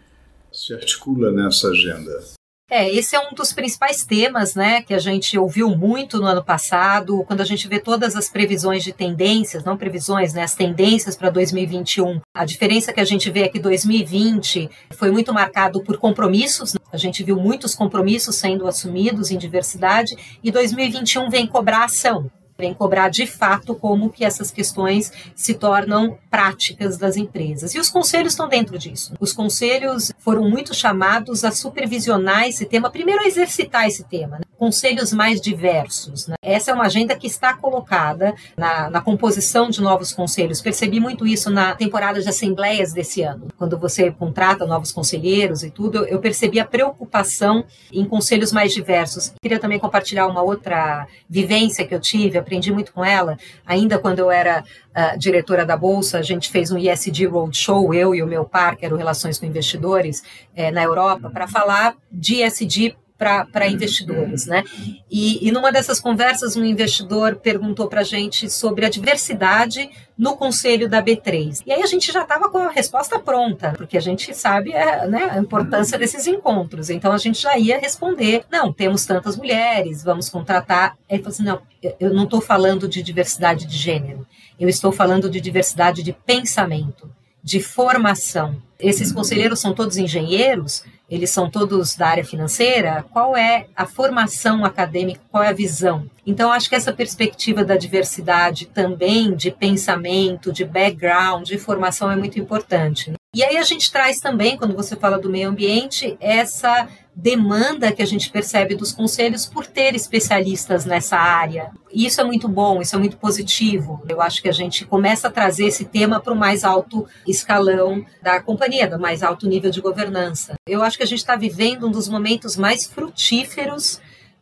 se 0.52 0.74
articula 0.74 1.32
nessa 1.32 1.68
agenda? 1.68 2.39
É, 2.70 2.88
esse 2.88 3.16
é 3.16 3.20
um 3.20 3.34
dos 3.34 3.52
principais 3.52 4.04
temas, 4.04 4.54
né, 4.54 4.80
que 4.80 4.94
a 4.94 4.98
gente 5.00 5.36
ouviu 5.36 5.76
muito 5.76 6.18
no 6.18 6.26
ano 6.26 6.44
passado, 6.44 7.24
quando 7.26 7.40
a 7.40 7.44
gente 7.44 7.66
vê 7.66 7.80
todas 7.80 8.14
as 8.14 8.28
previsões 8.28 8.84
de 8.84 8.92
tendências, 8.92 9.64
não 9.64 9.76
previsões, 9.76 10.32
né, 10.32 10.44
as 10.44 10.54
tendências 10.54 11.16
para 11.16 11.30
2021. 11.30 12.20
A 12.32 12.44
diferença 12.44 12.92
que 12.92 13.00
a 13.00 13.04
gente 13.04 13.28
vê 13.28 13.42
é 13.42 13.48
que 13.48 13.58
2020 13.58 14.70
foi 14.92 15.10
muito 15.10 15.34
marcado 15.34 15.82
por 15.82 15.98
compromissos, 15.98 16.74
né? 16.74 16.80
a 16.92 16.96
gente 16.96 17.24
viu 17.24 17.34
muitos 17.34 17.74
compromissos 17.74 18.36
sendo 18.36 18.68
assumidos 18.68 19.32
em 19.32 19.36
diversidade, 19.36 20.14
e 20.40 20.52
2021 20.52 21.28
vem 21.28 21.48
cobrar 21.48 21.84
ação 21.84 22.30
vem 22.60 22.74
cobrar 22.74 23.08
de 23.08 23.26
fato 23.26 23.74
como 23.74 24.10
que 24.10 24.24
essas 24.24 24.50
questões 24.50 25.12
se 25.34 25.54
tornam 25.54 26.18
práticas 26.30 26.96
das 26.96 27.16
empresas. 27.16 27.74
E 27.74 27.80
os 27.80 27.88
conselhos 27.88 28.34
estão 28.34 28.48
dentro 28.48 28.78
disso. 28.78 29.14
Os 29.18 29.32
conselhos 29.32 30.12
foram 30.18 30.48
muito 30.48 30.74
chamados 30.74 31.44
a 31.44 31.50
supervisionar 31.50 32.46
esse 32.46 32.66
tema, 32.66 32.90
primeiro 32.90 33.22
a 33.22 33.26
exercitar 33.26 33.86
esse 33.86 34.04
tema, 34.04 34.38
né? 34.38 34.49
Conselhos 34.60 35.10
mais 35.10 35.40
diversos. 35.40 36.28
Né? 36.28 36.34
Essa 36.42 36.70
é 36.70 36.74
uma 36.74 36.84
agenda 36.84 37.16
que 37.16 37.26
está 37.26 37.54
colocada 37.54 38.34
na, 38.58 38.90
na 38.90 39.00
composição 39.00 39.70
de 39.70 39.80
novos 39.80 40.12
conselhos. 40.12 40.60
Percebi 40.60 41.00
muito 41.00 41.26
isso 41.26 41.48
na 41.48 41.74
temporada 41.74 42.20
de 42.20 42.28
assembleias 42.28 42.92
desse 42.92 43.22
ano. 43.22 43.48
Quando 43.56 43.78
você 43.78 44.10
contrata 44.10 44.66
novos 44.66 44.92
conselheiros 44.92 45.62
e 45.62 45.70
tudo, 45.70 46.04
eu 46.04 46.18
percebi 46.18 46.60
a 46.60 46.64
preocupação 46.66 47.64
em 47.90 48.04
conselhos 48.04 48.52
mais 48.52 48.74
diversos. 48.74 49.32
Queria 49.40 49.58
também 49.58 49.78
compartilhar 49.78 50.26
uma 50.26 50.42
outra 50.42 51.06
vivência 51.26 51.86
que 51.86 51.94
eu 51.94 52.00
tive, 52.00 52.36
aprendi 52.36 52.70
muito 52.70 52.92
com 52.92 53.02
ela, 53.02 53.38
ainda 53.64 53.98
quando 53.98 54.18
eu 54.18 54.30
era 54.30 54.62
uh, 54.62 55.18
diretora 55.18 55.64
da 55.64 55.74
Bolsa, 55.74 56.18
a 56.18 56.22
gente 56.22 56.50
fez 56.50 56.70
um 56.70 56.76
ESG 56.76 57.24
Roadshow, 57.24 57.94
eu 57.94 58.14
e 58.14 58.22
o 58.22 58.26
meu 58.26 58.44
par, 58.44 58.76
que 58.76 58.84
era 58.84 58.94
o 58.94 58.98
Relações 58.98 59.38
com 59.38 59.46
Investidores, 59.46 60.22
eh, 60.54 60.70
na 60.70 60.82
Europa, 60.82 61.30
para 61.30 61.48
falar 61.48 61.96
de 62.12 62.42
ESG 62.42 62.94
para 63.20 63.68
investidores, 63.68 64.46
né? 64.46 64.64
E, 65.10 65.46
e 65.46 65.52
numa 65.52 65.70
dessas 65.70 66.00
conversas, 66.00 66.56
um 66.56 66.64
investidor 66.64 67.36
perguntou 67.36 67.86
para 67.86 68.00
a 68.00 68.04
gente 68.04 68.48
sobre 68.48 68.86
a 68.86 68.88
diversidade 68.88 69.90
no 70.16 70.38
conselho 70.38 70.88
da 70.88 71.02
B3. 71.02 71.62
E 71.66 71.72
aí 71.72 71.82
a 71.82 71.86
gente 71.86 72.10
já 72.10 72.22
estava 72.22 72.48
com 72.48 72.56
a 72.56 72.70
resposta 72.70 73.18
pronta, 73.18 73.74
porque 73.76 73.98
a 73.98 74.00
gente 74.00 74.34
sabe 74.34 74.72
é, 74.72 75.06
né, 75.06 75.28
a 75.32 75.38
importância 75.38 75.98
desses 75.98 76.26
encontros. 76.26 76.88
Então 76.88 77.12
a 77.12 77.18
gente 77.18 77.42
já 77.42 77.58
ia 77.58 77.78
responder: 77.78 78.44
não, 78.50 78.72
temos 78.72 79.04
tantas 79.04 79.36
mulheres, 79.36 80.02
vamos 80.02 80.30
contratar. 80.30 80.96
Aí 81.06 81.16
ele 81.16 81.22
falou 81.22 81.34
assim: 81.34 81.44
não, 81.44 81.60
eu 82.00 82.14
não 82.14 82.24
estou 82.24 82.40
falando 82.40 82.88
de 82.88 83.02
diversidade 83.02 83.66
de 83.66 83.76
gênero, 83.76 84.26
eu 84.58 84.68
estou 84.68 84.90
falando 84.92 85.28
de 85.28 85.42
diversidade 85.42 86.02
de 86.02 86.14
pensamento, 86.14 87.10
de 87.44 87.60
formação 87.60 88.62
Esses 88.80 89.12
conselheiros 89.12 89.60
são 89.60 89.74
todos 89.74 89.96
engenheiros, 89.96 90.84
eles 91.08 91.30
são 91.30 91.50
todos 91.50 91.96
da 91.96 92.08
área 92.08 92.24
financeira, 92.24 93.04
qual 93.12 93.36
é 93.36 93.66
a 93.76 93.84
formação 93.84 94.64
acadêmica, 94.64 95.20
qual 95.30 95.42
é 95.42 95.48
a 95.48 95.52
visão? 95.52 96.08
Então, 96.24 96.52
acho 96.52 96.68
que 96.68 96.76
essa 96.76 96.92
perspectiva 96.92 97.64
da 97.64 97.76
diversidade 97.76 98.66
também, 98.66 99.34
de 99.34 99.50
pensamento, 99.50 100.52
de 100.52 100.64
background, 100.64 101.46
de 101.46 101.58
formação 101.58 102.10
é 102.10 102.16
muito 102.16 102.38
importante. 102.38 103.12
E 103.34 103.42
aí 103.42 103.56
a 103.56 103.62
gente 103.62 103.90
traz 103.90 104.20
também, 104.20 104.56
quando 104.56 104.74
você 104.74 104.96
fala 104.96 105.18
do 105.18 105.30
meio 105.30 105.48
ambiente, 105.48 106.16
essa 106.20 106.88
demanda 107.14 107.92
que 107.92 108.02
a 108.02 108.06
gente 108.06 108.30
percebe 108.30 108.74
dos 108.74 108.92
conselhos 108.92 109.44
por 109.44 109.66
ter 109.66 109.94
especialistas 109.94 110.84
nessa 110.84 111.16
área. 111.16 111.70
E 111.92 112.06
isso 112.06 112.20
é 112.20 112.24
muito 112.24 112.48
bom, 112.48 112.80
isso 112.80 112.94
é 112.94 112.98
muito 112.98 113.16
positivo. 113.16 114.02
Eu 114.08 114.22
acho 114.22 114.40
que 114.40 114.48
a 114.48 114.52
gente 114.52 114.84
começa 114.84 115.28
a 115.28 115.30
trazer 115.30 115.66
esse 115.66 115.84
tema 115.84 116.20
para 116.20 116.32
o 116.32 116.36
mais 116.36 116.64
alto 116.64 117.06
escalão 117.26 118.04
da 118.22 118.40
companhia, 118.40 118.69
do 118.70 118.98
mais 118.98 119.22
alto 119.22 119.48
nível 119.48 119.70
de 119.70 119.80
governança. 119.80 120.54
Eu 120.68 120.82
acho 120.82 120.96
que 120.96 121.02
a 121.02 121.06
gente 121.06 121.18
está 121.18 121.34
vivendo 121.34 121.86
um 121.86 121.90
dos 121.90 122.08
momentos 122.08 122.56
mais 122.56 122.86
frutíferos 122.86 124.00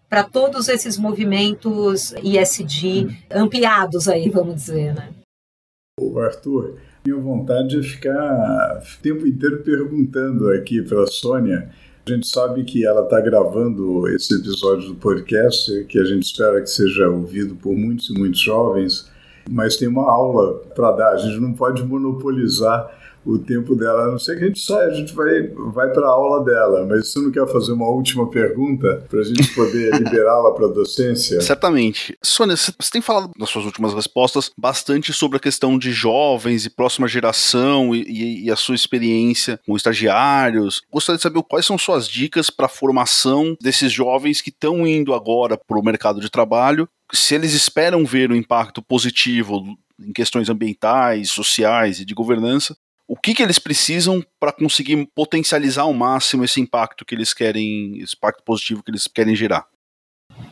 para 0.09 0.23
todos 0.23 0.69
esses 0.69 0.99
movimentos 0.99 2.12
ISD 2.23 3.09
ampliados 3.31 4.09
aí, 4.09 4.29
vamos 4.29 4.57
dizer, 4.57 4.95
né? 4.95 5.09
Arthur, 6.19 6.77
minha 7.05 7.19
vontade 7.19 7.79
é 7.79 7.83
ficar 7.83 8.81
o 8.81 9.03
tempo 9.03 9.27
inteiro 9.27 9.62
perguntando 9.62 10.51
aqui 10.51 10.83
para 10.83 11.03
a 11.03 11.07
Sônia. 11.07 11.71
A 12.07 12.11
gente 12.11 12.27
sabe 12.27 12.64
que 12.64 12.87
ela 12.87 13.03
está 13.03 13.21
gravando 13.21 14.09
esse 14.09 14.35
episódio 14.35 14.88
do 14.88 14.95
podcast, 14.95 15.85
que 15.85 15.99
a 15.99 16.05
gente 16.05 16.23
espera 16.23 16.61
que 16.61 16.71
seja 16.71 17.09
ouvido 17.09 17.55
por 17.57 17.75
muitos 17.77 18.09
e 18.09 18.14
muitos 18.14 18.41
jovens, 18.41 19.11
mas 19.51 19.77
tem 19.77 19.88
uma 19.88 20.11
aula 20.11 20.59
para 20.75 20.93
dar. 20.93 21.12
A 21.12 21.19
gente 21.19 21.38
não 21.38 21.53
pode 21.53 21.85
monopolizar 21.85 22.91
o 23.33 23.38
tempo 23.38 23.75
dela. 23.75 24.05
A 24.05 24.11
não 24.11 24.19
ser 24.19 24.38
que 24.38 24.45
a 24.45 24.47
gente 24.47 24.61
saia, 24.61 24.88
a 24.88 24.95
gente 24.95 25.14
vai, 25.14 25.49
vai 25.73 25.91
para 25.93 26.07
a 26.07 26.11
aula 26.11 26.45
dela. 26.45 26.87
Mas 26.87 27.12
você 27.12 27.21
não 27.21 27.31
quer 27.31 27.47
fazer 27.49 27.73
uma 27.73 27.88
última 27.88 28.29
pergunta 28.31 29.05
para 29.09 29.21
a 29.21 29.25
gente 29.25 29.55
poder 29.55 29.95
liberá-la 29.99 30.53
para 30.53 30.67
a 30.67 30.71
docência? 30.71 31.41
Certamente. 31.41 32.17
Sônia, 32.23 32.57
você 32.57 32.73
tem 32.91 33.03
falado 33.03 33.31
nas 33.38 33.51
suas 33.51 33.64
últimas 33.64 33.95
respostas 33.95 34.51
bastante 34.57 35.12
sobre 35.12 35.37
a 35.37 35.41
questão 35.41 35.79
de 35.79 35.93
jovens 35.93 36.64
e 36.64 36.71
próxima 36.71 37.07
geração 37.07 37.95
e, 37.95 38.03
e, 38.03 38.45
e 38.47 38.51
a 38.51 38.57
sua 38.57 38.75
experiência 38.75 39.61
com 39.67 39.77
estagiários. 39.77 40.83
Gostaria 40.91 41.17
de 41.17 41.23
saber 41.23 41.43
quais 41.43 41.67
são 41.67 41.77
suas 41.77 42.09
dicas 42.09 42.51
para 42.51 42.67
a 42.67 42.71
formação 42.71 43.57
desses 43.61 43.93
jovens 43.93 44.41
que 44.41 44.51
estão 44.51 44.87
indo 44.87 45.12
agora 45.12 45.57
para 45.57 45.79
o 45.79 45.85
mercado 45.85 46.21
de 46.21 46.31
trabalho 46.31 46.88
se 47.12 47.35
eles 47.35 47.55
esperam 47.55 48.05
ver 48.05 48.31
o 48.31 48.35
um 48.35 48.37
impacto 48.37 48.83
positivo 48.83 49.64
em 49.99 50.12
questões 50.12 50.49
ambientais, 50.49 51.31
sociais 51.31 52.01
e 52.01 52.05
de 52.05 52.14
governança, 52.14 52.77
o 53.09 53.16
que, 53.16 53.33
que 53.33 53.42
eles 53.42 53.59
precisam 53.59 54.23
para 54.38 54.53
conseguir 54.53 55.09
potencializar 55.14 55.83
ao 55.83 55.94
máximo 55.94 56.44
esse 56.44 56.61
impacto 56.61 57.07
que 57.07 57.14
eles 57.14 57.33
querem, 57.33 57.99
esse 57.99 58.14
impacto 58.14 58.42
positivo 58.44 58.83
que 58.83 58.90
eles 58.90 59.07
querem 59.07 59.35
gerar? 59.35 59.66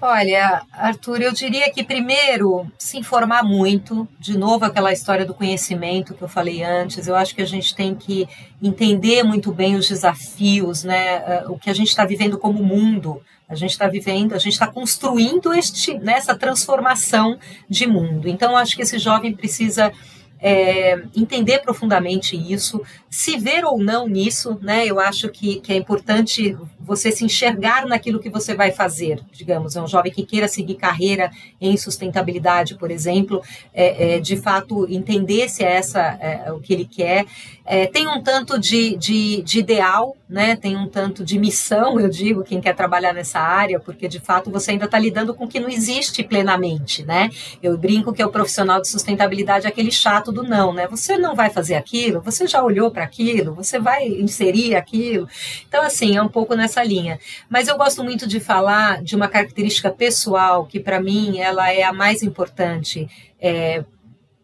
Olha, 0.01 0.62
Arthur, 0.73 1.21
eu 1.21 1.33
diria 1.33 1.71
que 1.71 1.85
primeiro 1.85 2.66
se 2.79 2.99
informar 2.99 3.45
muito, 3.45 4.09
de 4.19 4.37
novo 4.37 4.64
aquela 4.64 4.92
história 4.92 5.25
do 5.25 5.35
conhecimento 5.35 6.14
que 6.14 6.23
eu 6.23 6.29
falei 6.29 6.62
antes. 6.64 7.07
Eu 7.07 7.14
acho 7.14 7.35
que 7.35 7.42
a 7.42 7.47
gente 7.47 7.75
tem 7.75 7.95
que 7.95 8.27
entender 8.61 9.23
muito 9.23 9.53
bem 9.53 9.77
os 9.77 9.88
desafios, 9.88 10.83
né? 10.83 11.16
Eh, 11.16 11.45
o 11.49 11.59
que 11.59 11.71
a 11.71 11.75
gente 11.75 11.88
está 11.88 12.05
vivendo 12.05 12.38
como 12.38 12.64
mundo. 12.64 13.23
A 13.49 13.55
gente 13.55 13.71
está 13.71 13.87
vivendo, 13.87 14.35
a 14.35 14.38
gente 14.38 14.55
está 14.55 14.66
construindo 14.66 15.55
este, 15.55 15.97
nessa 15.99 16.33
né, 16.33 16.38
transformação 16.38 17.38
de 17.69 17.87
mundo. 17.87 18.29
Então, 18.29 18.57
acho 18.57 18.75
que 18.75 18.83
esse 18.83 18.99
jovem 18.99 19.33
precisa 19.33 19.92
é, 20.40 21.03
entender 21.14 21.61
profundamente 21.61 22.37
isso, 22.37 22.83
se 23.09 23.38
ver 23.38 23.64
ou 23.64 23.79
não 23.79 24.07
nisso, 24.07 24.59
né? 24.62 24.87
Eu 24.87 25.01
acho 25.01 25.29
que, 25.29 25.61
que 25.61 25.72
é 25.72 25.77
importante 25.77 26.57
você 26.87 27.11
se 27.11 27.25
enxergar 27.25 27.85
naquilo 27.85 28.20
que 28.20 28.31
você 28.31 28.55
vai 28.55 28.70
fazer. 28.70 29.20
Digamos, 29.33 29.75
é 29.75 29.83
um 29.83 29.88
jovem 29.88 30.12
que 30.12 30.25
queira 30.25 30.46
seguir 30.46 30.77
carreira 30.77 31.31
em 31.61 31.77
sustentabilidade, 31.77 32.77
por 32.77 32.90
exemplo, 32.90 33.42
é, 33.75 34.14
é, 34.14 34.20
de 34.20 34.37
fato 34.37 34.87
entender 34.88 35.49
se 35.49 35.64
é 35.64 35.72
essa 35.72 36.01
é, 36.01 36.53
o 36.53 36.61
que 36.61 36.72
ele 36.72 36.85
quer. 36.85 37.27
É, 37.68 37.87
tem 37.87 38.07
um 38.07 38.22
tanto 38.22 38.61
de, 38.61 38.96
de, 38.96 39.42
de, 39.42 39.59
ideal, 39.59 40.16
né? 40.29 40.55
Tem 40.55 40.77
um 40.77 40.87
tanto 40.87 41.25
de 41.25 41.37
missão, 41.37 41.99
eu 41.99 42.09
digo, 42.09 42.44
quem 42.44 42.61
quer 42.61 42.77
trabalhar 42.77 43.12
nessa 43.12 43.40
área, 43.40 43.81
porque 43.81 44.07
de 44.07 44.20
fato 44.20 44.53
você 44.53 44.70
ainda 44.70 44.85
está 44.85 44.96
lidando 44.96 45.35
com 45.35 45.46
o 45.46 45.49
que 45.49 45.59
não 45.59 45.68
existe 45.68 46.22
plenamente, 46.22 47.05
né? 47.05 47.29
Eu 47.61 47.77
brinco 47.77 48.12
que 48.12 48.22
é 48.22 48.27
o 48.27 48.31
profissional 48.31 48.81
de 48.81 48.87
sustentabilidade 48.87 49.66
aquele 49.66 49.90
chato 49.90 50.31
do 50.31 50.44
não, 50.44 50.72
né? 50.72 50.87
Você 50.87 51.18
não 51.18 51.35
vai 51.35 51.51
fazer 51.51 51.75
aquilo, 51.75 52.20
você 52.20 52.46
já 52.46 52.62
olhou 52.62 52.88
para 52.92 53.03
aquilo, 53.03 53.53
você 53.53 53.81
vai 53.81 54.07
inserir 54.07 54.77
aquilo. 54.77 55.29
Então, 55.68 55.83
assim, 55.83 56.16
é 56.16 56.22
um 56.22 56.29
pouco 56.29 56.55
nessa 56.55 56.76
linha. 56.85 57.19
Mas 57.49 57.69
eu 57.69 57.77
gosto 57.77 58.03
muito 58.03 58.27
de 58.27 58.41
falar 58.41 59.03
de 59.03 59.15
uma 59.15 59.29
característica 59.29 59.91
pessoal 59.91 60.67
que, 60.67 60.81
para 60.81 61.01
mim, 61.01 61.39
ela 61.39 61.73
é 61.73 61.83
a 61.83 61.93
mais 61.93 62.23
importante. 62.23 63.09
É, 63.41 63.85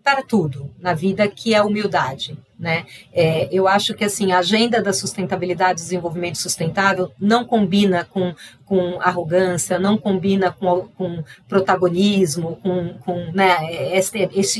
para 0.03 0.23
tudo 0.23 0.71
na 0.79 0.95
vida, 0.95 1.29
que 1.29 1.55
é 1.55 1.59
a 1.59 1.65
humildade. 1.65 2.37
Né? 2.63 2.87
É, 3.13 3.49
eu 3.51 3.67
acho 3.67 3.93
que 3.93 4.05
assim 4.05 4.31
a 4.31 4.39
agenda 4.39 4.81
da 4.81 4.93
sustentabilidade 4.93 5.81
e 5.81 5.83
desenvolvimento 5.83 6.39
sustentável 6.39 7.11
não 7.19 7.45
combina 7.45 8.05
com, 8.05 8.33
com 8.65 9.01
arrogância, 9.01 9.81
não 9.81 9.99
combina 9.99 10.53
com, 10.53 10.87
com 10.97 11.25
protagonismo, 11.49 12.61
com, 12.63 12.95
com 13.01 13.33
né, 13.33 13.57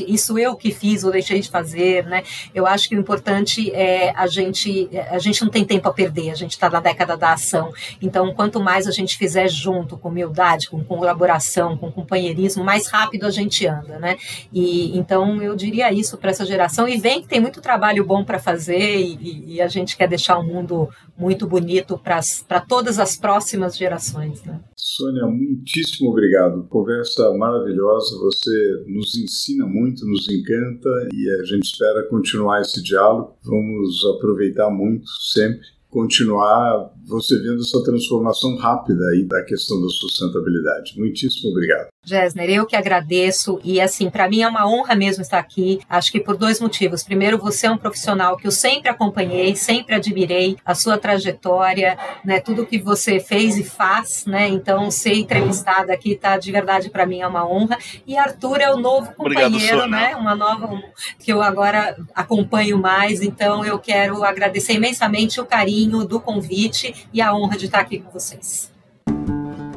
isso 0.05 0.37
eu 0.37 0.53
que 0.57 0.69
fiz 0.69 1.05
ou 1.05 1.13
deixei 1.13 1.39
de 1.39 1.49
fazer. 1.49 2.05
Né? 2.05 2.23
Eu 2.53 2.67
acho 2.67 2.89
que 2.89 2.95
o 2.97 2.99
importante 2.99 3.73
é 3.73 4.11
a 4.17 4.27
gente, 4.27 4.89
a 5.09 5.17
gente 5.17 5.41
não 5.41 5.49
tem 5.49 5.63
tempo 5.63 5.87
a 5.87 5.93
perder, 5.93 6.31
a 6.31 6.35
gente 6.35 6.51
está 6.51 6.69
na 6.69 6.81
década 6.81 7.15
da 7.15 7.31
ação. 7.31 7.71
Então, 8.01 8.33
quanto 8.33 8.59
mais 8.59 8.85
a 8.85 8.91
gente 8.91 9.17
fizer 9.17 9.47
junto, 9.47 9.97
com 9.97 10.09
humildade, 10.09 10.69
com 10.69 10.83
colaboração, 10.83 11.77
com 11.77 11.89
companheirismo, 11.89 12.65
mais 12.65 12.87
rápido 12.87 13.25
a 13.25 13.31
gente 13.31 13.65
anda. 13.65 13.97
Né? 13.97 14.17
E, 14.51 14.97
então, 14.97 15.41
eu 15.41 15.55
diria 15.55 15.89
isso 15.93 16.17
para 16.17 16.31
essa 16.31 16.45
geração. 16.45 16.85
E 16.85 16.97
vem 16.97 17.21
que 17.21 17.29
tem 17.29 17.39
muito 17.39 17.61
trabalho 17.61 17.92
trabalho 17.93 18.05
bom 18.05 18.25
para 18.25 18.39
fazer 18.39 18.99
e, 18.99 19.55
e, 19.55 19.61
a 19.61 19.67
gente 19.67 19.95
quer 19.95 20.07
deixar 20.07 20.39
um 20.39 20.45
mundo 20.45 20.89
muito 21.17 21.47
bonito 21.47 21.97
para 21.97 22.59
todas 22.61 22.99
as 22.99 23.15
próximas 23.15 23.77
gerações. 23.77 24.43
Né? 24.43 24.59
Sônia, 24.75 25.25
muitíssimo 25.27 26.09
obrigado. 26.09 26.63
Conversa 26.67 27.31
maravilhosa, 27.37 28.17
você 28.19 28.85
nos 28.87 29.15
ensina 29.15 29.65
muito, 29.65 30.05
nos 30.05 30.27
encanta 30.29 30.89
e 31.13 31.29
a 31.39 31.43
gente 31.45 31.65
espera 31.65 32.07
continuar 32.09 32.61
esse 32.61 32.81
diálogo. 32.81 33.37
Vamos 33.43 34.03
aproveitar 34.15 34.69
muito 34.69 35.07
sempre 35.31 35.72
continuar 35.93 36.91
você 37.05 37.37
vendo 37.37 37.61
essa 37.61 37.83
transformação 37.83 38.55
rápida 38.57 39.03
aí 39.09 39.25
da 39.25 39.43
questão 39.43 39.79
da 39.79 39.87
sustentabilidade. 39.89 40.97
Muitíssimo 40.97 41.51
obrigado. 41.51 41.87
Gessner, 42.05 42.49
eu 42.49 42.65
que 42.65 42.75
agradeço 42.75 43.59
e 43.63 43.79
assim, 43.79 44.09
para 44.09 44.27
mim 44.27 44.41
é 44.41 44.47
uma 44.47 44.67
honra 44.67 44.95
mesmo 44.95 45.21
estar 45.21 45.39
aqui. 45.39 45.79
Acho 45.87 46.11
que 46.11 46.19
por 46.19 46.35
dois 46.35 46.59
motivos. 46.59 47.03
Primeiro, 47.03 47.37
você 47.37 47.67
é 47.67 47.71
um 47.71 47.77
profissional 47.77 48.35
que 48.35 48.47
eu 48.47 48.51
sempre 48.51 48.89
acompanhei, 48.89 49.55
sempre 49.55 49.95
admirei 49.95 50.57
a 50.65 50.75
sua 50.75 50.97
trajetória, 50.97 51.97
né, 52.25 52.39
tudo 52.39 52.65
que 52.65 52.77
você 52.77 53.19
fez 53.19 53.57
e 53.57 53.63
faz, 53.63 54.25
né? 54.25 54.49
Então, 54.49 54.89
ser 54.91 55.13
entrevistada 55.13 55.93
aqui 55.93 56.15
tá 56.15 56.37
de 56.37 56.51
verdade 56.51 56.89
para 56.89 57.05
mim 57.05 57.21
é 57.21 57.27
uma 57.27 57.47
honra. 57.47 57.77
E 58.05 58.17
Arthur 58.17 58.59
é 58.59 58.73
o 58.73 58.77
novo 58.77 59.13
companheiro, 59.13 59.77
Obrigado, 59.77 59.89
né? 59.89 60.15
Uma 60.15 60.35
nova 60.35 60.67
um, 60.67 60.81
que 61.19 61.31
eu 61.31 61.41
agora 61.41 61.95
acompanho 62.13 62.77
mais, 62.77 63.21
então 63.21 63.63
eu 63.63 63.79
quero 63.79 64.23
agradecer 64.23 64.73
imensamente 64.73 65.39
o 65.39 65.45
carinho 65.83 66.05
do 66.05 66.19
convite 66.19 67.07
e 67.11 67.21
a 67.21 67.35
honra 67.35 67.57
de 67.57 67.65
estar 67.65 67.79
aqui 67.79 67.99
com 67.99 68.11
vocês. 68.11 68.71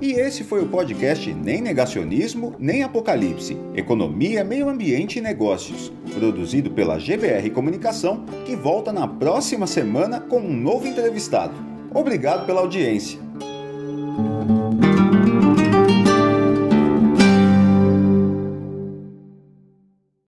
E 0.01 0.12
esse 0.12 0.45
foi 0.45 0.62
o 0.62 0.69
podcast 0.69 1.33
Nem 1.33 1.61
Negacionismo, 1.61 2.55
Nem 2.59 2.83
Apocalipse 2.83 3.57
Economia, 3.75 4.45
Meio 4.45 4.69
Ambiente 4.69 5.19
e 5.19 5.23
Negócios, 5.23 5.90
produzido 6.14 6.71
pela 6.71 6.99
GBR 6.99 7.51
Comunicação, 7.51 8.25
que 8.45 8.55
volta 8.55 8.92
na 8.92 9.09
próxima 9.09 9.66
semana 9.66 10.21
com 10.21 10.38
um 10.38 10.55
novo 10.55 10.87
entrevistado. 10.87 11.55
Obrigado 11.92 12.47
pela 12.47 12.61
audiência. 12.61 13.26